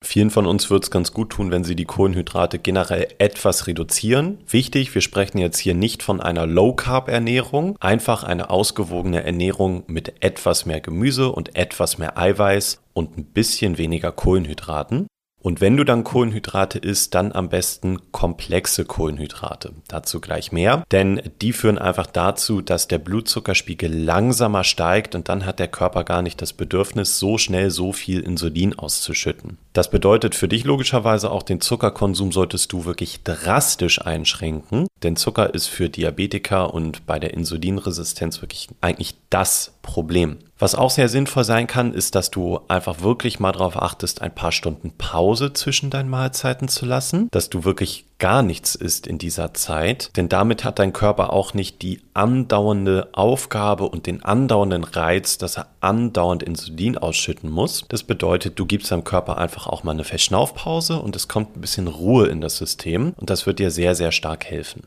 Vielen 0.04 0.32
von 0.32 0.48
uns 0.48 0.70
wird 0.72 0.86
es 0.86 0.92
ganz 0.92 1.14
gut 1.14 1.32
tun, 1.32 1.52
wenn 1.52 1.64
sie 1.64 1.76
die 1.76 1.86
Kohlenhydrate 1.86 2.58
generell 2.58 3.08
etwas 3.20 3.68
reduzieren. 3.68 4.40
Wichtig, 4.48 4.96
wir 4.96 5.02
sprechen 5.02 5.38
jetzt 5.38 5.60
hier 5.60 5.76
nicht 5.76 6.02
von 6.02 6.22
einer 6.22 6.48
Low-Carb-Ernährung, 6.48 7.76
einfach 7.80 8.24
eine 8.24 8.50
ausgewogene 8.50 9.24
Ernährung 9.24 9.84
mit 9.88 10.24
etwas 10.24 10.66
mehr 10.66 10.80
Gemüse 10.80 11.32
und 11.32 11.56
etwas 11.56 12.00
mehr 12.00 12.18
Eiweiß 12.18 12.82
und 12.94 13.18
ein 13.18 13.26
bisschen 13.26 13.78
weniger 13.78 14.12
Kohlenhydraten. 14.12 15.06
Und 15.42 15.60
wenn 15.60 15.76
du 15.76 15.84
dann 15.84 16.04
Kohlenhydrate 16.04 16.78
isst, 16.78 17.16
dann 17.16 17.32
am 17.32 17.50
besten 17.50 18.00
komplexe 18.12 18.86
Kohlenhydrate. 18.86 19.74
Dazu 19.88 20.22
gleich 20.22 20.52
mehr, 20.52 20.84
denn 20.92 21.22
die 21.42 21.52
führen 21.52 21.80
einfach 21.80 22.06
dazu, 22.06 22.62
dass 22.62 22.88
der 22.88 23.00
Blutzuckerspiegel 23.00 23.92
langsamer 23.92 24.64
steigt 24.64 25.16
und 25.16 25.30
dann 25.30 25.46
hat 25.46 25.60
der 25.60 25.68
Körper 25.68 26.04
gar 26.04 26.22
nicht 26.22 26.42
das 26.42 26.54
Bedürfnis, 26.54 27.18
so 27.18 27.38
schnell 27.38 27.72
so 27.72 27.92
viel 27.92 28.20
Insulin 28.20 28.78
auszuschütten. 28.78 29.58
Das 29.74 29.90
bedeutet 29.90 30.36
für 30.36 30.48
dich 30.48 30.64
logischerweise 30.64 31.32
auch, 31.32 31.44
den 31.44 31.62
Zuckerkonsum 31.62 32.32
solltest 32.32 32.72
du 32.72 32.86
wirklich 32.86 33.24
drastisch 33.24 34.02
einschränken, 34.02 34.88
denn 35.02 35.16
Zucker 35.16 35.54
ist 35.54 35.68
für 35.68 35.90
Diabetiker 35.90 36.74
und 36.74 37.06
bei 37.06 37.20
der 37.20 37.34
Insulinresistenz 37.34 38.42
wirklich 38.42 38.68
eigentlich 38.82 39.16
das 39.30 39.74
Problem. 39.82 40.38
Was 40.58 40.76
auch 40.76 40.92
sehr 40.92 41.10
sinnvoll 41.10 41.44
sein 41.44 41.66
kann, 41.66 41.94
ist, 41.94 42.14
dass 42.14 42.30
du 42.30 42.60
einfach 42.68 43.02
wirklich 43.02 43.40
mal 43.40 43.52
darauf 43.52 43.82
achtest, 43.82 44.22
ein 44.22 44.36
paar 44.36 44.52
Stunden 44.52 44.92
Pause 44.98 45.54
zwischen 45.54 45.90
deinen 45.90 46.10
Mahlzeiten 46.10 46.68
zu 46.68 46.86
lassen, 46.86 47.30
dass 47.32 47.50
du 47.50 47.64
wirklich 47.64 48.06
gar 48.20 48.44
nichts 48.44 48.76
isst 48.76 49.08
in 49.08 49.18
dieser 49.18 49.56
Zeit, 49.56 50.16
denn 50.16 50.30
damit 50.30 50.64
hat 50.64 50.78
dein 50.78 50.94
Körper 50.94 51.34
auch 51.34 51.56
nicht 51.56 51.82
die 51.82 52.02
andauernde 52.14 53.10
Aufgabe 53.14 53.90
und 53.90 54.06
den 54.06 54.24
andauernden 54.24 54.84
Reiz, 54.84 55.40
dass 55.40 55.58
er 55.58 55.66
andauernd 55.80 56.44
Insulin 56.44 57.00
ausschütten 57.00 57.50
muss. 57.50 57.86
Das 57.90 58.04
bedeutet, 58.04 58.60
du 58.60 58.68
gibst 58.68 58.92
deinem 58.92 59.04
Körper 59.04 59.40
einfach 59.40 59.66
auch 59.66 59.84
mal 59.84 59.94
eine 59.94 60.04
Verschnaufpause 60.04 61.00
und 61.00 61.16
es 61.16 61.28
kommt 61.28 61.58
ein 61.58 61.62
bisschen 61.62 61.88
Ruhe 61.88 62.28
in 62.28 62.42
das 62.42 62.58
System 62.58 63.14
und 63.18 63.32
das 63.32 63.48
wird 63.48 63.58
dir 63.58 63.72
sehr, 63.72 63.96
sehr 63.96 64.12
stark 64.12 64.46
helfen. 64.46 64.84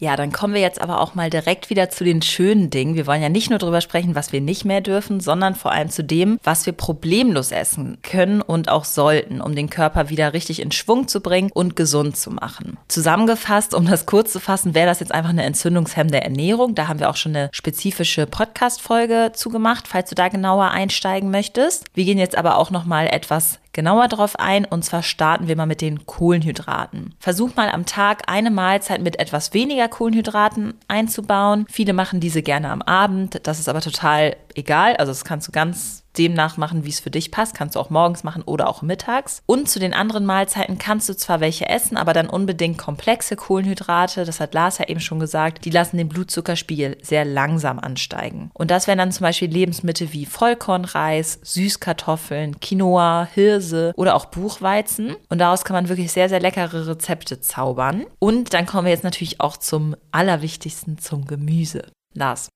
Ja, 0.00 0.16
dann 0.16 0.32
kommen 0.32 0.54
wir 0.54 0.62
jetzt 0.62 0.80
aber 0.80 0.98
auch 1.02 1.14
mal 1.14 1.28
direkt 1.28 1.68
wieder 1.68 1.90
zu 1.90 2.04
den 2.04 2.22
schönen 2.22 2.70
Dingen. 2.70 2.94
Wir 2.94 3.06
wollen 3.06 3.20
ja 3.20 3.28
nicht 3.28 3.50
nur 3.50 3.58
darüber 3.58 3.82
sprechen, 3.82 4.14
was 4.14 4.32
wir 4.32 4.40
nicht 4.40 4.64
mehr 4.64 4.80
dürfen, 4.80 5.20
sondern 5.20 5.54
vor 5.54 5.72
allem 5.72 5.90
zu 5.90 6.02
dem, 6.02 6.40
was 6.42 6.64
wir 6.64 6.72
problemlos 6.72 7.52
essen 7.52 7.98
können 8.02 8.40
und 8.40 8.70
auch 8.70 8.86
sollten, 8.86 9.42
um 9.42 9.54
den 9.54 9.68
Körper 9.68 10.08
wieder 10.08 10.32
richtig 10.32 10.60
in 10.60 10.72
Schwung 10.72 11.06
zu 11.06 11.20
bringen 11.20 11.50
und 11.52 11.76
gesund 11.76 12.16
zu 12.16 12.30
machen. 12.30 12.78
Zusammengefasst, 12.88 13.74
um 13.74 13.84
das 13.84 14.06
kurz 14.06 14.32
zu 14.32 14.40
fassen, 14.40 14.74
wäre 14.74 14.86
das 14.86 15.00
jetzt 15.00 15.12
einfach 15.12 15.30
eine 15.30 15.44
entzündungshemmende 15.44 16.22
Ernährung. 16.22 16.74
Da 16.74 16.88
haben 16.88 16.98
wir 16.98 17.10
auch 17.10 17.16
schon 17.16 17.36
eine 17.36 17.50
spezifische 17.52 18.26
Podcast-Folge 18.26 19.32
zugemacht, 19.34 19.86
falls 19.86 20.08
du 20.08 20.14
da 20.14 20.28
genauer 20.28 20.70
einsteigen 20.70 21.30
möchtest. 21.30 21.84
Wir 21.92 22.06
gehen 22.06 22.18
jetzt 22.18 22.38
aber 22.38 22.56
auch 22.56 22.70
noch 22.70 22.86
mal 22.86 23.06
etwas 23.06 23.58
genauer 23.72 24.08
drauf 24.08 24.38
ein 24.38 24.64
und 24.64 24.84
zwar 24.84 25.02
starten 25.02 25.48
wir 25.48 25.56
mal 25.56 25.66
mit 25.66 25.80
den 25.80 26.06
Kohlenhydraten. 26.06 27.14
Versuch 27.18 27.54
mal 27.56 27.70
am 27.70 27.86
Tag 27.86 28.22
eine 28.26 28.50
Mahlzeit 28.50 29.00
mit 29.00 29.18
etwas 29.18 29.54
weniger 29.54 29.88
Kohlenhydraten 29.88 30.74
einzubauen. 30.88 31.66
Viele 31.68 31.92
machen 31.92 32.20
diese 32.20 32.42
gerne 32.42 32.70
am 32.70 32.82
Abend, 32.82 33.40
das 33.46 33.58
ist 33.58 33.68
aber 33.68 33.80
total 33.80 34.36
egal, 34.54 34.96
also 34.96 35.10
das 35.10 35.24
kannst 35.24 35.48
du 35.48 35.52
ganz 35.52 35.99
demnach 36.18 36.56
machen, 36.56 36.84
wie 36.84 36.90
es 36.90 37.00
für 37.00 37.10
dich 37.10 37.30
passt. 37.30 37.54
Kannst 37.54 37.76
du 37.76 37.80
auch 37.80 37.90
morgens 37.90 38.24
machen 38.24 38.42
oder 38.42 38.68
auch 38.68 38.82
mittags. 38.82 39.42
Und 39.46 39.68
zu 39.68 39.78
den 39.78 39.94
anderen 39.94 40.26
Mahlzeiten 40.26 40.78
kannst 40.78 41.08
du 41.08 41.16
zwar 41.16 41.40
welche 41.40 41.68
essen, 41.68 41.96
aber 41.96 42.12
dann 42.12 42.28
unbedingt 42.28 42.78
komplexe 42.78 43.36
Kohlenhydrate, 43.36 44.24
das 44.24 44.40
hat 44.40 44.54
Lars 44.54 44.78
ja 44.78 44.88
eben 44.88 45.00
schon 45.00 45.20
gesagt, 45.20 45.64
die 45.64 45.70
lassen 45.70 45.96
den 45.96 46.08
Blutzuckerspiegel 46.08 46.98
sehr 47.02 47.24
langsam 47.24 47.78
ansteigen. 47.78 48.50
Und 48.54 48.70
das 48.70 48.86
wären 48.86 48.98
dann 48.98 49.12
zum 49.12 49.24
Beispiel 49.24 49.50
Lebensmittel 49.50 50.12
wie 50.12 50.26
Vollkornreis, 50.26 51.40
Süßkartoffeln, 51.42 52.60
Quinoa, 52.60 53.28
Hirse 53.32 53.92
oder 53.96 54.14
auch 54.14 54.26
Buchweizen. 54.26 55.16
Und 55.28 55.38
daraus 55.38 55.64
kann 55.64 55.74
man 55.74 55.88
wirklich 55.88 56.12
sehr, 56.12 56.28
sehr 56.28 56.40
leckere 56.40 56.86
Rezepte 56.88 57.40
zaubern. 57.40 58.04
Und 58.18 58.54
dann 58.54 58.66
kommen 58.66 58.86
wir 58.86 58.92
jetzt 58.92 59.04
natürlich 59.04 59.40
auch 59.40 59.56
zum 59.56 59.96
Allerwichtigsten, 60.10 60.98
zum 60.98 61.26
Gemüse. 61.26 61.90
Lars, 62.14 62.48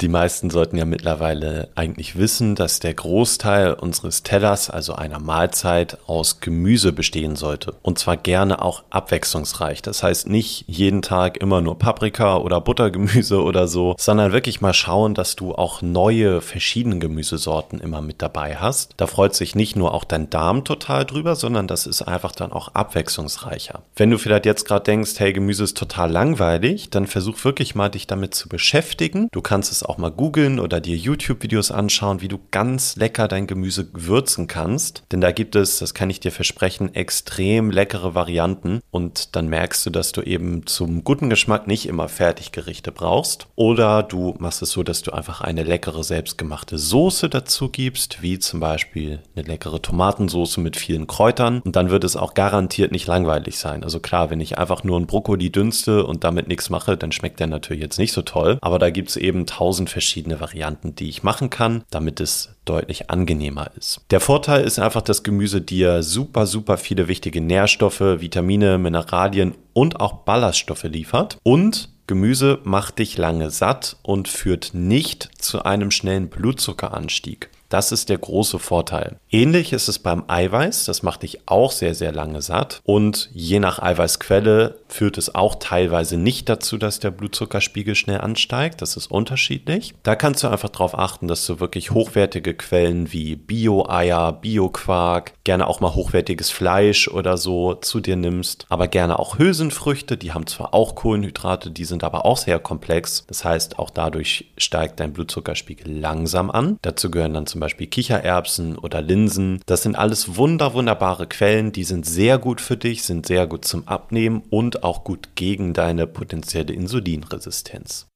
die 0.00 0.08
meisten 0.08 0.50
sollten 0.50 0.76
ja 0.76 0.84
mittlerweile 0.84 1.68
eigentlich 1.74 2.16
wissen, 2.16 2.54
dass 2.54 2.80
der 2.80 2.94
Großteil 2.94 3.74
unseres 3.74 4.22
Tellers, 4.22 4.70
also 4.70 4.94
einer 4.94 5.18
Mahlzeit, 5.18 5.98
aus 6.06 6.40
Gemüse 6.40 6.92
bestehen 6.92 7.36
sollte. 7.36 7.74
Und 7.82 7.98
zwar 7.98 8.16
gerne 8.16 8.62
auch 8.62 8.82
abwechslungsreich. 8.88 9.82
Das 9.82 10.02
heißt 10.02 10.28
nicht 10.28 10.64
jeden 10.66 11.02
Tag 11.02 11.36
immer 11.36 11.60
nur 11.60 11.78
Paprika 11.78 12.38
oder 12.38 12.60
Buttergemüse 12.60 13.42
oder 13.42 13.68
so, 13.68 13.94
sondern 13.98 14.32
wirklich 14.32 14.60
mal 14.60 14.72
schauen, 14.72 15.14
dass 15.14 15.36
du 15.36 15.54
auch 15.54 15.82
neue, 15.82 16.40
verschiedene 16.40 16.98
Gemüsesorten 16.98 17.80
immer 17.80 18.00
mit 18.00 18.22
dabei 18.22 18.56
hast. 18.56 18.94
Da 18.96 19.06
freut 19.06 19.34
sich 19.34 19.54
nicht 19.54 19.76
nur 19.76 19.92
auch 19.92 20.04
dein 20.04 20.30
Darm 20.30 20.64
total 20.64 21.04
drüber, 21.04 21.36
sondern 21.36 21.66
das 21.66 21.86
ist 21.86 22.02
einfach 22.02 22.32
dann 22.32 22.52
auch 22.52 22.68
abwechslungsreicher. 22.74 23.82
Wenn 23.96 24.10
du 24.10 24.18
vielleicht 24.18 24.46
jetzt 24.46 24.66
gerade 24.66 24.84
denkst, 24.84 25.12
hey, 25.18 25.32
Gemüse 25.32 25.64
ist 25.64 25.76
total 25.76 26.10
langweilig, 26.10 26.88
dann 26.90 27.06
versuch 27.06 27.44
wirklich 27.44 27.74
mal 27.74 27.90
dich 27.90 28.06
damit 28.06 28.34
zu 28.34 28.48
beschäftigen. 28.48 29.28
Du 29.32 29.42
kannst 29.42 29.70
es 29.70 29.82
mal 29.98 30.10
googeln 30.10 30.60
oder 30.60 30.80
dir 30.80 30.96
YouTube-Videos 30.96 31.70
anschauen, 31.70 32.20
wie 32.20 32.28
du 32.28 32.38
ganz 32.50 32.96
lecker 32.96 33.28
dein 33.28 33.46
Gemüse 33.46 33.88
würzen 33.92 34.46
kannst. 34.46 35.04
Denn 35.12 35.20
da 35.20 35.32
gibt 35.32 35.56
es, 35.56 35.78
das 35.78 35.94
kann 35.94 36.10
ich 36.10 36.20
dir 36.20 36.32
versprechen, 36.32 36.94
extrem 36.94 37.70
leckere 37.70 38.14
Varianten. 38.14 38.80
Und 38.90 39.36
dann 39.36 39.48
merkst 39.48 39.86
du, 39.86 39.90
dass 39.90 40.12
du 40.12 40.22
eben 40.22 40.66
zum 40.66 41.04
guten 41.04 41.30
Geschmack 41.30 41.66
nicht 41.66 41.86
immer 41.86 42.08
Fertiggerichte 42.08 42.92
brauchst. 42.92 43.46
Oder 43.56 44.02
du 44.02 44.34
machst 44.38 44.62
es 44.62 44.70
so, 44.70 44.82
dass 44.82 45.02
du 45.02 45.12
einfach 45.12 45.40
eine 45.40 45.62
leckere 45.62 46.04
selbstgemachte 46.04 46.78
Soße 46.78 47.28
dazu 47.28 47.68
gibst, 47.68 48.22
wie 48.22 48.38
zum 48.38 48.60
Beispiel 48.60 49.20
eine 49.34 49.46
leckere 49.46 49.80
Tomatensoße 49.80 50.60
mit 50.60 50.76
vielen 50.76 51.06
Kräutern. 51.06 51.60
Und 51.64 51.76
dann 51.76 51.90
wird 51.90 52.04
es 52.04 52.16
auch 52.16 52.34
garantiert 52.34 52.92
nicht 52.92 53.06
langweilig 53.06 53.58
sein. 53.58 53.84
Also 53.84 54.00
klar, 54.00 54.30
wenn 54.30 54.40
ich 54.40 54.58
einfach 54.58 54.84
nur 54.84 54.96
einen 54.96 55.06
Brokkoli 55.06 55.50
dünste 55.50 56.04
und 56.04 56.24
damit 56.24 56.48
nichts 56.48 56.70
mache, 56.70 56.96
dann 56.96 57.12
schmeckt 57.12 57.40
der 57.40 57.46
natürlich 57.46 57.82
jetzt 57.82 57.98
nicht 57.98 58.12
so 58.12 58.22
toll. 58.22 58.58
Aber 58.60 58.78
da 58.78 58.90
gibt 58.90 59.10
es 59.10 59.16
eben 59.16 59.46
tausend 59.46 59.79
tausend 59.80 59.90
verschiedene 59.90 60.40
Varianten, 60.40 60.94
die 60.94 61.08
ich 61.08 61.22
machen 61.22 61.48
kann, 61.48 61.84
damit 61.90 62.20
es 62.20 62.50
deutlich 62.64 63.10
angenehmer 63.10 63.70
ist. 63.78 64.02
Der 64.10 64.20
Vorteil 64.20 64.64
ist 64.64 64.78
einfach, 64.78 65.02
dass 65.02 65.22
Gemüse 65.22 65.60
dir 65.62 66.02
super, 66.02 66.46
super 66.46 66.76
viele 66.76 67.08
wichtige 67.08 67.40
Nährstoffe, 67.40 68.00
Vitamine, 68.00 68.76
Mineralien 68.78 69.54
und 69.72 70.00
auch 70.00 70.24
Ballaststoffe 70.24 70.84
liefert. 70.84 71.38
Und 71.42 71.88
Gemüse 72.06 72.58
macht 72.64 72.98
dich 72.98 73.16
lange 73.16 73.50
satt 73.50 73.96
und 74.02 74.28
führt 74.28 74.72
nicht 74.74 75.30
zu 75.38 75.62
einem 75.62 75.90
schnellen 75.90 76.28
Blutzuckeranstieg. 76.28 77.48
Das 77.70 77.92
ist 77.92 78.08
der 78.08 78.18
große 78.18 78.58
Vorteil. 78.58 79.16
Ähnlich 79.30 79.72
ist 79.72 79.88
es 79.88 80.00
beim 80.00 80.24
Eiweiß, 80.26 80.86
das 80.86 81.04
macht 81.04 81.22
dich 81.22 81.48
auch 81.48 81.70
sehr, 81.70 81.94
sehr 81.94 82.10
lange 82.10 82.42
satt. 82.42 82.80
Und 82.84 83.30
je 83.32 83.60
nach 83.60 83.78
Eiweißquelle 83.78 84.80
führt 84.88 85.16
es 85.18 85.34
auch 85.36 85.54
teilweise 85.54 86.16
nicht 86.16 86.48
dazu, 86.48 86.78
dass 86.78 86.98
der 86.98 87.12
Blutzuckerspiegel 87.12 87.94
schnell 87.94 88.20
ansteigt. 88.20 88.82
Das 88.82 88.96
ist 88.96 89.06
unterschiedlich. 89.06 89.94
Da 90.02 90.16
kannst 90.16 90.42
du 90.42 90.48
einfach 90.48 90.68
darauf 90.68 90.98
achten, 90.98 91.28
dass 91.28 91.46
du 91.46 91.60
wirklich 91.60 91.92
hochwertige 91.92 92.54
Quellen 92.54 93.12
wie 93.12 93.36
Bio-Eier, 93.36 94.32
Bio-Quark, 94.32 95.34
gerne 95.44 95.68
auch 95.68 95.78
mal 95.78 95.94
hochwertiges 95.94 96.50
Fleisch 96.50 97.06
oder 97.06 97.36
so 97.36 97.74
zu 97.74 98.00
dir 98.00 98.16
nimmst. 98.16 98.66
Aber 98.68 98.88
gerne 98.88 99.20
auch 99.20 99.38
Hülsenfrüchte, 99.38 100.16
die 100.16 100.32
haben 100.32 100.48
zwar 100.48 100.74
auch 100.74 100.96
Kohlenhydrate, 100.96 101.70
die 101.70 101.84
sind 101.84 102.02
aber 102.02 102.26
auch 102.26 102.36
sehr 102.36 102.58
komplex. 102.58 103.24
Das 103.28 103.44
heißt, 103.44 103.78
auch 103.78 103.90
dadurch 103.90 104.46
steigt 104.58 104.98
dein 104.98 105.12
Blutzuckerspiegel 105.12 105.96
langsam 105.96 106.50
an. 106.50 106.76
Dazu 106.82 107.12
gehören 107.12 107.34
dann 107.34 107.46
zum 107.46 107.59
zum 107.60 107.66
Beispiel 107.66 107.88
Kichererbsen 107.88 108.78
oder 108.78 109.02
Linsen. 109.02 109.60
Das 109.66 109.82
sind 109.82 109.94
alles 109.94 110.36
wunder, 110.36 110.72
wunderbare 110.72 111.26
Quellen, 111.26 111.72
die 111.72 111.84
sind 111.84 112.06
sehr 112.06 112.38
gut 112.38 112.58
für 112.58 112.78
dich, 112.78 113.02
sind 113.02 113.26
sehr 113.26 113.46
gut 113.46 113.66
zum 113.66 113.86
Abnehmen 113.86 114.42
und 114.48 114.82
auch 114.82 115.04
gut 115.04 115.34
gegen 115.34 115.74
deine 115.74 116.06
potenzielle 116.06 116.72
Insulinresistenz. 116.72 118.09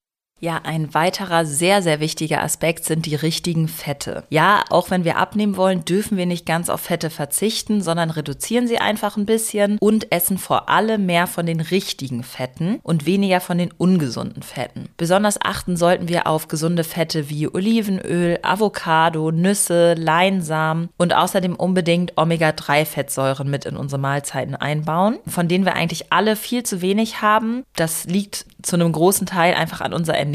Ja, 0.44 0.60
ein 0.62 0.92
weiterer 0.92 1.46
sehr, 1.46 1.80
sehr 1.80 2.00
wichtiger 2.00 2.42
Aspekt 2.42 2.84
sind 2.84 3.06
die 3.06 3.14
richtigen 3.14 3.66
Fette. 3.66 4.24
Ja, 4.28 4.62
auch 4.68 4.90
wenn 4.90 5.02
wir 5.02 5.16
abnehmen 5.16 5.56
wollen, 5.56 5.86
dürfen 5.86 6.18
wir 6.18 6.26
nicht 6.26 6.44
ganz 6.44 6.68
auf 6.68 6.82
Fette 6.82 7.08
verzichten, 7.08 7.80
sondern 7.80 8.10
reduzieren 8.10 8.68
sie 8.68 8.76
einfach 8.76 9.16
ein 9.16 9.24
bisschen 9.24 9.78
und 9.78 10.12
essen 10.12 10.36
vor 10.36 10.68
allem 10.68 11.06
mehr 11.06 11.26
von 11.28 11.46
den 11.46 11.62
richtigen 11.62 12.22
Fetten 12.22 12.78
und 12.82 13.06
weniger 13.06 13.40
von 13.40 13.56
den 13.56 13.72
ungesunden 13.72 14.42
Fetten. 14.42 14.90
Besonders 14.98 15.40
achten 15.40 15.78
sollten 15.78 16.08
wir 16.08 16.26
auf 16.26 16.46
gesunde 16.48 16.84
Fette 16.84 17.30
wie 17.30 17.48
Olivenöl, 17.48 18.38
Avocado, 18.42 19.30
Nüsse, 19.30 19.94
Leinsamen 19.94 20.90
und 20.98 21.14
außerdem 21.14 21.56
unbedingt 21.56 22.18
Omega-3-Fettsäuren 22.18 23.48
mit 23.48 23.64
in 23.64 23.78
unsere 23.78 23.98
Mahlzeiten 23.98 24.56
einbauen, 24.56 25.20
von 25.26 25.48
denen 25.48 25.64
wir 25.64 25.72
eigentlich 25.72 26.12
alle 26.12 26.36
viel 26.36 26.64
zu 26.64 26.82
wenig 26.82 27.22
haben. 27.22 27.64
Das 27.76 28.04
liegt 28.04 28.44
zu 28.60 28.76
einem 28.76 28.92
großen 28.92 29.26
Teil 29.26 29.54
einfach 29.54 29.80
an 29.80 29.94
unserer 29.94 30.18
Ernährung. 30.18 30.33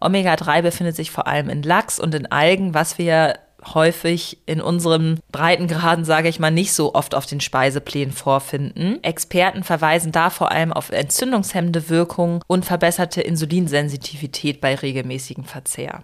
Omega-3 0.00 0.62
befindet 0.62 0.96
sich 0.96 1.10
vor 1.10 1.26
allem 1.26 1.48
in 1.48 1.62
Lachs 1.62 1.98
und 1.98 2.14
in 2.14 2.30
Algen, 2.30 2.74
was 2.74 2.98
wir 2.98 3.38
häufig 3.74 4.38
in 4.46 4.60
unserem 4.60 5.18
Breitengraden, 5.32 6.04
sage 6.04 6.28
ich 6.28 6.38
mal, 6.38 6.50
nicht 6.50 6.72
so 6.72 6.94
oft 6.94 7.14
auf 7.14 7.26
den 7.26 7.40
Speiseplänen 7.40 8.12
vorfinden. 8.12 9.02
Experten 9.02 9.62
verweisen 9.62 10.12
da 10.12 10.30
vor 10.30 10.50
allem 10.50 10.72
auf 10.72 10.90
entzündungshemmende 10.90 11.88
Wirkung 11.88 12.42
und 12.46 12.64
verbesserte 12.64 13.20
Insulinsensitivität 13.20 14.60
bei 14.60 14.74
regelmäßigem 14.74 15.44
Verzehr. 15.44 16.02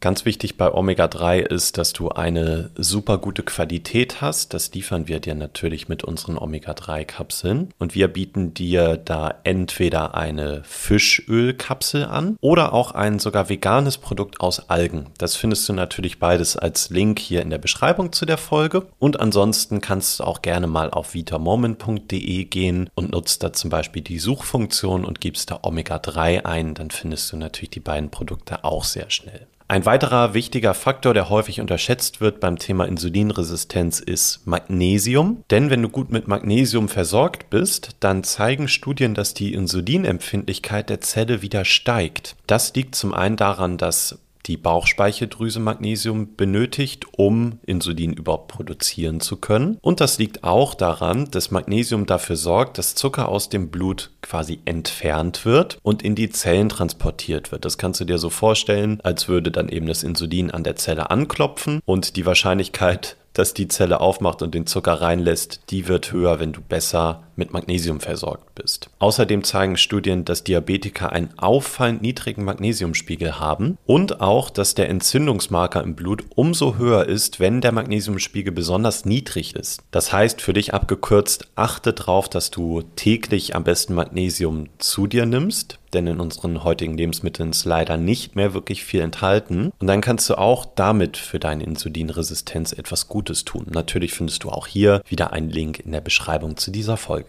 Ganz 0.00 0.24
wichtig 0.24 0.56
bei 0.56 0.72
Omega-3 0.72 1.40
ist, 1.40 1.76
dass 1.76 1.92
du 1.92 2.10
eine 2.10 2.70
super 2.76 3.18
gute 3.18 3.42
Qualität 3.42 4.20
hast. 4.20 4.54
Das 4.54 4.72
liefern 4.72 5.08
wir 5.08 5.18
dir 5.18 5.34
natürlich 5.34 5.88
mit 5.88 6.04
unseren 6.04 6.38
Omega-3-Kapseln. 6.38 7.74
Und 7.80 7.96
wir 7.96 8.06
bieten 8.06 8.54
dir 8.54 8.96
da 8.96 9.34
entweder 9.42 10.14
eine 10.14 10.62
Fischölkapsel 10.62 12.04
an 12.04 12.36
oder 12.40 12.74
auch 12.74 12.92
ein 12.92 13.18
sogar 13.18 13.48
veganes 13.48 13.98
Produkt 13.98 14.38
aus 14.40 14.70
Algen. 14.70 15.06
Das 15.18 15.34
findest 15.34 15.68
du 15.68 15.72
natürlich 15.72 16.20
beides 16.20 16.56
als 16.56 16.90
Link 16.90 17.18
hier 17.18 17.42
in 17.42 17.50
der 17.50 17.58
Beschreibung 17.58 18.12
zu 18.12 18.24
der 18.24 18.38
Folge. 18.38 18.86
Und 19.00 19.18
ansonsten 19.18 19.80
kannst 19.80 20.20
du 20.20 20.24
auch 20.24 20.42
gerne 20.42 20.68
mal 20.68 20.90
auf 20.90 21.14
vitamoment.de 21.14 22.44
gehen 22.44 22.88
und 22.94 23.10
nutzt 23.10 23.42
da 23.42 23.52
zum 23.52 23.68
Beispiel 23.68 24.02
die 24.02 24.20
Suchfunktion 24.20 25.04
und 25.04 25.20
gibst 25.20 25.50
da 25.50 25.58
Omega-3 25.60 26.44
ein. 26.44 26.74
Dann 26.74 26.92
findest 26.92 27.32
du 27.32 27.36
natürlich 27.36 27.70
die 27.70 27.80
beiden 27.80 28.10
Produkte 28.10 28.62
auch 28.62 28.84
sehr 28.84 29.10
schnell. 29.10 29.48
Ein 29.70 29.84
weiterer 29.84 30.32
wichtiger 30.32 30.72
Faktor, 30.72 31.12
der 31.12 31.28
häufig 31.28 31.60
unterschätzt 31.60 32.22
wird 32.22 32.40
beim 32.40 32.58
Thema 32.58 32.86
Insulinresistenz, 32.86 34.00
ist 34.00 34.46
Magnesium. 34.46 35.44
Denn 35.50 35.68
wenn 35.68 35.82
du 35.82 35.90
gut 35.90 36.10
mit 36.10 36.26
Magnesium 36.26 36.88
versorgt 36.88 37.50
bist, 37.50 37.90
dann 38.00 38.24
zeigen 38.24 38.68
Studien, 38.68 39.12
dass 39.12 39.34
die 39.34 39.52
Insulinempfindlichkeit 39.52 40.88
der 40.88 41.02
Zelle 41.02 41.42
wieder 41.42 41.66
steigt. 41.66 42.34
Das 42.46 42.74
liegt 42.74 42.94
zum 42.94 43.12
einen 43.12 43.36
daran, 43.36 43.76
dass 43.76 44.18
die 44.48 44.56
Bauchspeicheldrüse 44.56 45.60
Magnesium 45.60 46.34
benötigt, 46.34 47.06
um 47.16 47.60
Insulin 47.66 48.14
überhaupt 48.14 48.48
produzieren 48.48 49.20
zu 49.20 49.36
können. 49.36 49.78
Und 49.82 50.00
das 50.00 50.18
liegt 50.18 50.42
auch 50.42 50.74
daran, 50.74 51.30
dass 51.30 51.50
Magnesium 51.50 52.06
dafür 52.06 52.36
sorgt, 52.36 52.78
dass 52.78 52.94
Zucker 52.94 53.28
aus 53.28 53.50
dem 53.50 53.68
Blut 53.68 54.10
quasi 54.22 54.58
entfernt 54.64 55.44
wird 55.44 55.78
und 55.82 56.02
in 56.02 56.14
die 56.14 56.30
Zellen 56.30 56.70
transportiert 56.70 57.52
wird. 57.52 57.64
Das 57.64 57.78
kannst 57.78 58.00
du 58.00 58.04
dir 58.04 58.18
so 58.18 58.30
vorstellen, 58.30 59.00
als 59.02 59.28
würde 59.28 59.50
dann 59.50 59.68
eben 59.68 59.86
das 59.86 60.02
Insulin 60.02 60.50
an 60.50 60.64
der 60.64 60.76
Zelle 60.76 61.10
anklopfen 61.10 61.80
und 61.84 62.16
die 62.16 62.26
Wahrscheinlichkeit, 62.26 63.16
dass 63.34 63.54
die 63.54 63.68
Zelle 63.68 64.00
aufmacht 64.00 64.42
und 64.42 64.54
den 64.54 64.66
Zucker 64.66 64.94
reinlässt, 64.94 65.60
die 65.70 65.86
wird 65.86 66.10
höher, 66.10 66.40
wenn 66.40 66.52
du 66.52 66.60
besser 66.60 67.27
mit 67.38 67.52
Magnesium 67.52 68.00
versorgt 68.00 68.54
bist. 68.54 68.90
Außerdem 68.98 69.44
zeigen 69.44 69.76
Studien, 69.76 70.24
dass 70.24 70.44
Diabetiker 70.44 71.12
einen 71.12 71.30
auffallend 71.38 72.02
niedrigen 72.02 72.44
Magnesiumspiegel 72.44 73.38
haben 73.40 73.78
und 73.86 74.20
auch, 74.20 74.50
dass 74.50 74.74
der 74.74 74.88
Entzündungsmarker 74.88 75.82
im 75.82 75.94
Blut 75.94 76.24
umso 76.34 76.76
höher 76.76 77.06
ist, 77.06 77.40
wenn 77.40 77.60
der 77.60 77.72
Magnesiumspiegel 77.72 78.52
besonders 78.52 79.04
niedrig 79.04 79.54
ist. 79.54 79.82
Das 79.90 80.12
heißt, 80.12 80.42
für 80.42 80.52
dich 80.52 80.74
abgekürzt, 80.74 81.48
achte 81.54 81.92
darauf, 81.92 82.28
dass 82.28 82.50
du 82.50 82.82
täglich 82.96 83.54
am 83.54 83.64
besten 83.64 83.94
Magnesium 83.94 84.68
zu 84.78 85.06
dir 85.06 85.24
nimmst, 85.24 85.78
denn 85.92 86.06
in 86.06 86.20
unseren 86.20 86.64
heutigen 86.64 86.96
Lebensmitteln 86.96 87.50
ist 87.50 87.64
leider 87.64 87.96
nicht 87.96 88.36
mehr 88.36 88.54
wirklich 88.54 88.84
viel 88.84 89.00
enthalten. 89.00 89.72
Und 89.78 89.86
dann 89.86 90.00
kannst 90.00 90.28
du 90.28 90.36
auch 90.36 90.66
damit 90.74 91.16
für 91.16 91.38
deine 91.38 91.64
Insulinresistenz 91.64 92.72
etwas 92.72 93.08
Gutes 93.08 93.44
tun. 93.44 93.66
Natürlich 93.70 94.12
findest 94.12 94.44
du 94.44 94.50
auch 94.50 94.66
hier 94.66 95.02
wieder 95.08 95.32
einen 95.32 95.50
Link 95.50 95.80
in 95.80 95.92
der 95.92 96.00
Beschreibung 96.00 96.56
zu 96.56 96.70
dieser 96.70 96.96
Folge. 96.96 97.27